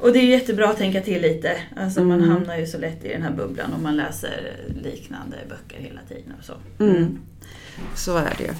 Och 0.00 0.12
det 0.12 0.18
är 0.18 0.22
jättebra 0.22 0.68
att 0.68 0.78
tänka 0.78 1.00
till 1.00 1.22
lite. 1.22 1.56
Alltså 1.76 2.00
mm. 2.00 2.08
Man 2.08 2.28
hamnar 2.30 2.56
ju 2.56 2.66
så 2.66 2.78
lätt 2.78 3.04
i 3.04 3.08
den 3.08 3.22
här 3.22 3.30
bubblan 3.30 3.72
om 3.72 3.82
man 3.82 3.96
läser 3.96 4.56
liknande 4.82 5.36
böcker 5.48 5.82
hela 5.82 6.00
tiden. 6.08 6.34
Och 6.38 6.44
så. 6.44 6.84
Mm. 6.84 7.18
så 7.94 8.16
är 8.16 8.36
det 8.38 8.44
ju. 8.44 8.54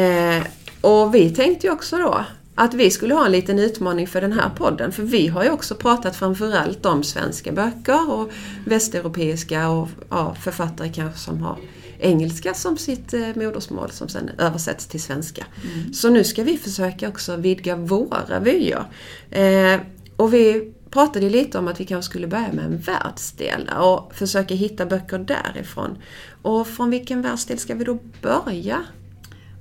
Eh, 0.00 0.42
och 0.80 1.14
vi 1.14 1.30
tänkte 1.30 1.66
ju 1.66 1.72
också 1.72 1.96
då 1.98 2.24
att 2.54 2.74
vi 2.74 2.90
skulle 2.90 3.14
ha 3.14 3.26
en 3.26 3.32
liten 3.32 3.58
utmaning 3.58 4.06
för 4.06 4.20
den 4.20 4.32
här 4.32 4.50
podden. 4.56 4.92
För 4.92 5.02
vi 5.02 5.28
har 5.28 5.44
ju 5.44 5.50
också 5.50 5.74
pratat 5.74 6.16
framförallt 6.16 6.86
om 6.86 7.02
svenska 7.02 7.52
böcker 7.52 8.10
och 8.10 8.30
västeuropeiska 8.66 9.68
och 9.68 9.88
ja, 10.10 10.34
författare 10.34 10.88
kanske 10.92 11.18
som 11.18 11.42
har 11.42 11.58
engelska 11.98 12.54
som 12.54 12.76
sitt 12.78 13.14
eh, 13.14 13.28
modersmål 13.34 13.90
som 13.90 14.08
sen 14.08 14.30
översätts 14.38 14.86
till 14.86 15.02
svenska. 15.02 15.46
Mm. 15.74 15.92
Så 15.92 16.10
nu 16.10 16.24
ska 16.24 16.42
vi 16.42 16.58
försöka 16.58 17.08
också 17.08 17.36
vidga 17.36 17.76
våra 17.76 18.40
vyer. 18.40 18.84
Eh, 19.30 19.80
och 20.20 20.34
vi 20.34 20.72
pratade 20.90 21.30
lite 21.30 21.58
om 21.58 21.68
att 21.68 21.80
vi 21.80 21.84
kanske 21.84 22.10
skulle 22.10 22.26
börja 22.26 22.52
med 22.52 22.64
en 22.64 22.78
världsdel 22.78 23.70
och 23.80 24.14
försöka 24.14 24.54
hitta 24.54 24.86
böcker 24.86 25.18
därifrån. 25.18 25.98
Och 26.42 26.66
från 26.66 26.90
vilken 26.90 27.22
världsdel 27.22 27.58
ska 27.58 27.74
vi 27.74 27.84
då 27.84 27.98
börja? 28.22 28.84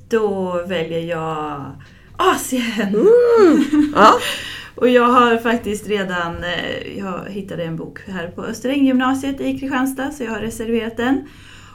Då 0.09 0.53
väljer 0.67 0.99
jag 0.99 1.71
Asien! 2.17 2.95
Mm. 2.95 3.93
Ja. 3.95 4.13
och 4.75 4.89
jag 4.89 5.07
har 5.07 5.37
faktiskt 5.37 5.87
redan, 5.87 6.43
eh, 6.43 6.97
jag 6.97 7.29
hittade 7.29 7.63
en 7.63 7.75
bok 7.75 7.99
här 8.07 8.27
på 8.27 8.43
Österänggymnasiet 8.43 9.41
i 9.41 9.59
Kristianstad 9.59 10.11
så 10.11 10.23
jag 10.23 10.31
har 10.31 10.39
reserverat 10.39 10.97
den. 10.97 11.27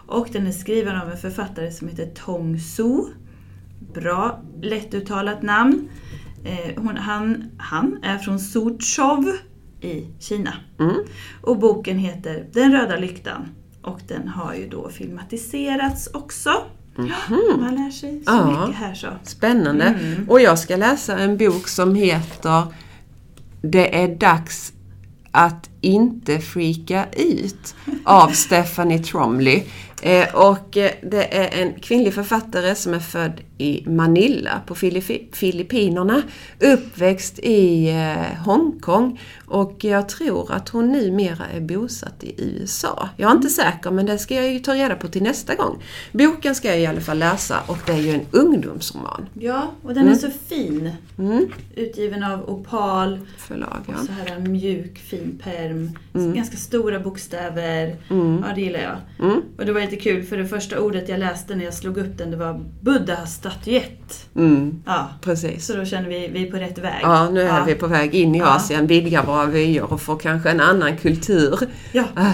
Och 0.06 0.28
den 0.32 0.46
är 0.46 0.52
skriven 0.52 0.96
av 0.96 1.10
en 1.10 1.18
författare 1.18 1.72
som 1.72 1.88
heter 1.88 2.06
Tong 2.06 2.58
Su. 2.58 3.04
Bra, 3.94 4.42
lättuttalat 4.62 5.42
namn. 5.42 5.88
Eh, 6.44 6.82
hon, 6.82 6.96
han, 6.96 7.50
han 7.58 7.98
är 8.02 8.18
från 8.18 8.38
Suzhou 8.38 9.32
i 9.80 10.06
Kina. 10.20 10.54
Mm. 10.80 10.96
Och 11.42 11.58
boken 11.58 11.98
heter 11.98 12.46
Den 12.52 12.72
röda 12.72 12.96
lyktan. 12.96 13.48
Och 13.82 14.00
den 14.08 14.28
har 14.28 14.54
ju 14.54 14.68
då 14.68 14.88
filmatiserats 14.88 16.06
också. 16.06 16.50
Mm 16.98 17.10
-hmm. 17.10 17.60
Man 17.60 17.74
lär 17.74 17.90
sig 17.90 18.22
så 18.24 18.32
ja, 18.32 18.60
mycket 18.60 18.80
här 18.80 18.94
så. 18.94 19.08
Spännande. 19.22 19.84
Mm. 19.84 20.30
Och 20.30 20.40
jag 20.40 20.58
ska 20.58 20.76
läsa 20.76 21.18
en 21.18 21.36
bok 21.36 21.68
som 21.68 21.94
heter 21.94 22.62
Det 23.62 24.02
är 24.02 24.08
dags 24.16 24.72
att 25.30 25.70
inte 25.84 26.38
freaka 26.38 27.06
ut 27.12 27.74
av 28.04 28.28
Stephanie 28.32 28.98
Tromley. 28.98 29.62
Eh, 30.04 30.34
och 30.34 30.76
eh, 30.76 30.90
det 31.02 31.38
är 31.38 31.62
en 31.62 31.80
kvinnlig 31.80 32.14
författare 32.14 32.74
som 32.74 32.94
är 32.94 32.98
född 32.98 33.40
i 33.58 33.84
Manila 33.86 34.60
på 34.66 34.74
Filippinerna. 35.32 36.22
Uppväxt 36.60 37.38
i 37.38 37.90
eh, 37.90 38.44
Hongkong 38.44 39.20
och 39.46 39.84
jag 39.84 40.08
tror 40.08 40.52
att 40.52 40.68
hon 40.68 40.92
numera 40.92 41.46
är 41.54 41.60
bosatt 41.60 42.24
i 42.24 42.34
USA. 42.38 43.08
Jag 43.16 43.30
är 43.30 43.34
inte 43.36 43.48
säker 43.48 43.90
men 43.90 44.06
det 44.06 44.18
ska 44.18 44.34
jag 44.34 44.52
ju 44.52 44.58
ta 44.58 44.74
reda 44.74 44.94
på 44.94 45.08
till 45.08 45.22
nästa 45.22 45.54
gång. 45.54 45.82
Boken 46.12 46.54
ska 46.54 46.68
jag 46.68 46.80
i 46.80 46.86
alla 46.86 47.00
fall 47.00 47.18
läsa 47.18 47.60
och 47.66 47.78
det 47.86 47.92
är 47.92 48.00
ju 48.00 48.10
en 48.10 48.26
ungdomsroman. 48.30 49.26
Ja, 49.40 49.70
och 49.82 49.94
den 49.94 50.02
mm. 50.02 50.12
är 50.12 50.18
så 50.18 50.30
fin. 50.30 50.90
Mm. 51.18 51.46
Utgiven 51.76 52.22
av 52.22 52.50
Opal. 52.50 53.20
Förlag, 53.38 53.84
ja. 53.86 53.94
Och 53.94 54.06
så 54.06 54.12
här 54.12 54.36
en 54.36 54.52
mjuk 54.52 54.98
fin 54.98 55.40
perm. 55.74 55.98
Mm. 56.14 56.34
Ganska 56.34 56.56
stora 56.56 57.00
bokstäver. 57.00 57.96
Mm. 58.10 58.44
Ja, 58.48 58.54
det 58.54 58.60
gillar 58.60 58.80
jag. 58.80 59.26
Mm. 59.28 59.42
Och 59.58 59.66
det 59.66 59.72
var 59.72 59.80
lite 59.80 59.96
kul 59.96 60.22
för 60.22 60.36
det 60.36 60.46
första 60.46 60.80
ordet 60.80 61.08
jag 61.08 61.20
läste 61.20 61.54
när 61.54 61.64
jag 61.64 61.74
slog 61.74 61.98
upp 61.98 62.18
den 62.18 62.30
det 62.30 62.36
var 62.36 62.60
Buddhas 62.80 63.34
statyett. 63.34 64.28
Mm, 64.36 64.82
ja, 64.86 65.08
precis. 65.20 65.66
Så 65.66 65.76
då 65.76 65.84
känner 65.84 66.08
vi 66.08 66.28
vi 66.28 66.46
är 66.46 66.50
på 66.50 66.56
rätt 66.56 66.78
väg. 66.78 67.00
Ja, 67.02 67.30
nu 67.30 67.40
är 67.40 67.58
ja. 67.58 67.64
vi 67.66 67.74
på 67.74 67.86
väg 67.86 68.14
in 68.14 68.34
i 68.34 68.42
Asien, 68.42 68.86
vidgar 68.86 69.26
våra 69.26 69.46
vyer 69.46 69.92
och 69.92 70.00
får 70.00 70.16
kanske 70.16 70.50
en 70.50 70.60
annan 70.60 70.96
kultur. 70.96 71.58
Ja, 71.92 72.04
ah. 72.14 72.32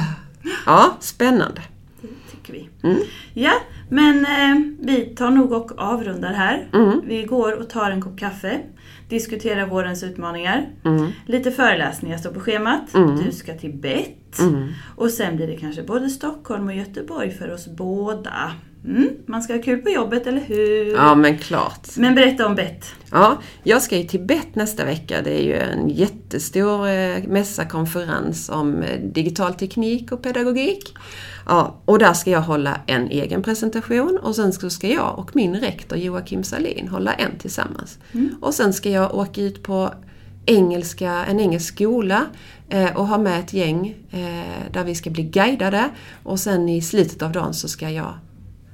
ja 0.66 0.96
spännande. 1.00 1.62
Det 2.00 2.08
tycker 2.30 2.52
vi. 2.52 2.68
Mm. 2.82 2.98
Ja, 3.34 3.52
men 3.88 4.24
eh, 4.24 4.86
vi 4.86 5.14
tar 5.16 5.30
nog 5.30 5.52
och 5.52 5.72
avrundar 5.78 6.32
här. 6.32 6.68
Mm. 6.72 7.00
Vi 7.04 7.22
går 7.22 7.52
och 7.60 7.70
tar 7.70 7.90
en 7.90 8.02
kopp 8.02 8.18
kaffe 8.18 8.60
diskutera 9.10 9.66
vårens 9.66 10.02
utmaningar. 10.02 10.68
Mm. 10.84 11.10
Lite 11.26 11.50
föreläsningar 11.50 12.18
står 12.18 12.30
på 12.30 12.40
schemat. 12.40 12.94
Mm. 12.94 13.16
Du 13.24 13.32
ska 13.32 13.54
till 13.54 13.72
bett. 13.72 14.38
Mm. 14.38 14.68
Och 14.96 15.10
sen 15.10 15.36
blir 15.36 15.46
det 15.46 15.56
kanske 15.56 15.82
både 15.82 16.10
Stockholm 16.10 16.66
och 16.66 16.74
Göteborg 16.74 17.30
för 17.30 17.52
oss 17.52 17.68
båda. 17.68 18.52
Mm, 18.84 19.08
man 19.26 19.42
ska 19.42 19.54
ha 19.54 19.62
kul 19.62 19.78
på 19.78 19.90
jobbet, 19.90 20.26
eller 20.26 20.40
hur? 20.40 20.94
Ja, 20.94 21.14
men 21.14 21.38
klart. 21.38 21.96
Men 21.96 22.14
berätta 22.14 22.46
om 22.46 22.54
bett. 22.54 22.86
Ja, 23.10 23.38
jag 23.62 23.82
ska 23.82 23.96
ju 23.96 24.04
till 24.04 24.20
bett 24.20 24.54
nästa 24.54 24.84
vecka. 24.84 25.22
Det 25.22 25.40
är 25.40 25.42
ju 25.42 25.54
en 25.54 25.88
jättestor 25.88 26.88
eh, 26.88 27.22
mässakonferens 27.28 28.48
om 28.48 28.82
eh, 28.82 29.00
digital 29.00 29.54
teknik 29.54 30.12
och 30.12 30.22
pedagogik. 30.22 30.94
Ja, 31.46 31.82
och 31.84 31.98
där 31.98 32.12
ska 32.12 32.30
jag 32.30 32.40
hålla 32.40 32.80
en 32.86 33.08
egen 33.08 33.42
presentation 33.42 34.18
och 34.22 34.36
sen 34.36 34.52
ska 34.52 34.88
jag 34.88 35.18
och 35.18 35.36
min 35.36 35.56
rektor 35.56 35.98
Joakim 35.98 36.44
Salin 36.44 36.88
hålla 36.88 37.12
en 37.12 37.38
tillsammans. 37.38 37.98
Mm. 38.12 38.34
Och 38.40 38.54
sen 38.54 38.72
ska 38.72 38.90
jag 38.90 39.14
åka 39.14 39.40
ut 39.40 39.62
på 39.62 39.90
engelska, 40.46 41.24
en 41.24 41.40
engelsk 41.40 41.74
skola 41.74 42.26
eh, 42.68 42.96
och 42.96 43.06
ha 43.06 43.18
med 43.18 43.40
ett 43.40 43.52
gäng 43.52 43.94
eh, 44.10 44.72
där 44.72 44.84
vi 44.84 44.94
ska 44.94 45.10
bli 45.10 45.22
guidade 45.22 45.90
och 46.22 46.40
sen 46.40 46.68
i 46.68 46.82
slutet 46.82 47.22
av 47.22 47.32
dagen 47.32 47.54
så 47.54 47.68
ska 47.68 47.90
jag 47.90 48.14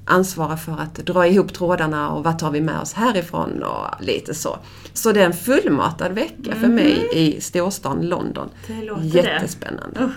ansvara 0.07 0.57
för 0.57 0.73
att 0.73 0.95
dra 0.95 1.27
ihop 1.27 1.55
trådarna 1.55 2.11
och 2.11 2.25
vad 2.25 2.39
tar 2.39 2.51
vi 2.51 2.61
med 2.61 2.81
oss 2.81 2.93
härifrån 2.93 3.63
och 3.63 4.05
lite 4.05 4.35
så. 4.35 4.59
Så 4.93 5.13
det 5.13 5.21
är 5.21 5.27
en 5.27 5.33
fullmatad 5.33 6.13
vecka 6.13 6.55
för 6.61 6.69
mig 6.69 7.09
i 7.13 7.41
storstan 7.41 8.09
London. 8.09 8.49
Det 8.67 8.85
låter 8.85 9.03
Jättespännande. 9.03 10.01
Oh. 10.01 10.11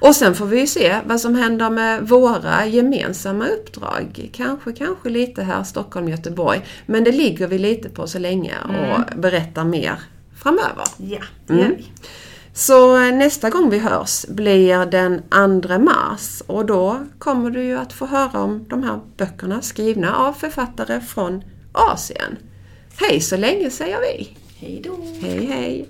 Och 0.00 0.16
sen 0.16 0.34
får 0.34 0.46
vi 0.46 0.60
ju 0.60 0.66
se 0.66 0.96
vad 1.04 1.20
som 1.20 1.34
händer 1.34 1.70
med 1.70 2.08
våra 2.08 2.66
gemensamma 2.66 3.46
uppdrag. 3.46 4.30
Kanske, 4.32 4.72
kanske 4.72 5.08
lite 5.08 5.42
här 5.42 5.64
Stockholm, 5.64 6.08
Göteborg. 6.08 6.66
Men 6.86 7.04
det 7.04 7.12
ligger 7.12 7.46
vi 7.46 7.58
lite 7.58 7.88
på 7.88 8.06
så 8.06 8.18
länge 8.18 8.54
och 8.64 9.18
berättar 9.20 9.64
mer 9.64 9.98
framöver. 10.42 10.84
Ja, 10.96 11.20
det 11.46 11.54
gör 11.54 11.64
Mm. 11.64 11.82
Så 12.60 12.96
eh, 12.96 13.12
nästa 13.12 13.50
gång 13.50 13.70
vi 13.70 13.78
hörs 13.78 14.26
blir 14.28 14.86
den 14.86 15.22
2 15.62 15.78
mars 15.78 16.42
och 16.46 16.66
då 16.66 17.06
kommer 17.18 17.50
du 17.50 17.64
ju 17.64 17.78
att 17.78 17.92
få 17.92 18.06
höra 18.06 18.40
om 18.40 18.64
de 18.68 18.82
här 18.82 19.00
böckerna 19.16 19.62
skrivna 19.62 20.16
av 20.16 20.32
författare 20.32 21.00
från 21.00 21.44
Asien. 21.72 22.36
Hej 23.00 23.20
så 23.20 23.36
länge 23.36 23.70
säger 23.70 23.98
vi! 24.00 24.36
Hej 24.56 24.82
då! 24.84 24.96
Hej 25.20 25.46
hej! 25.46 25.88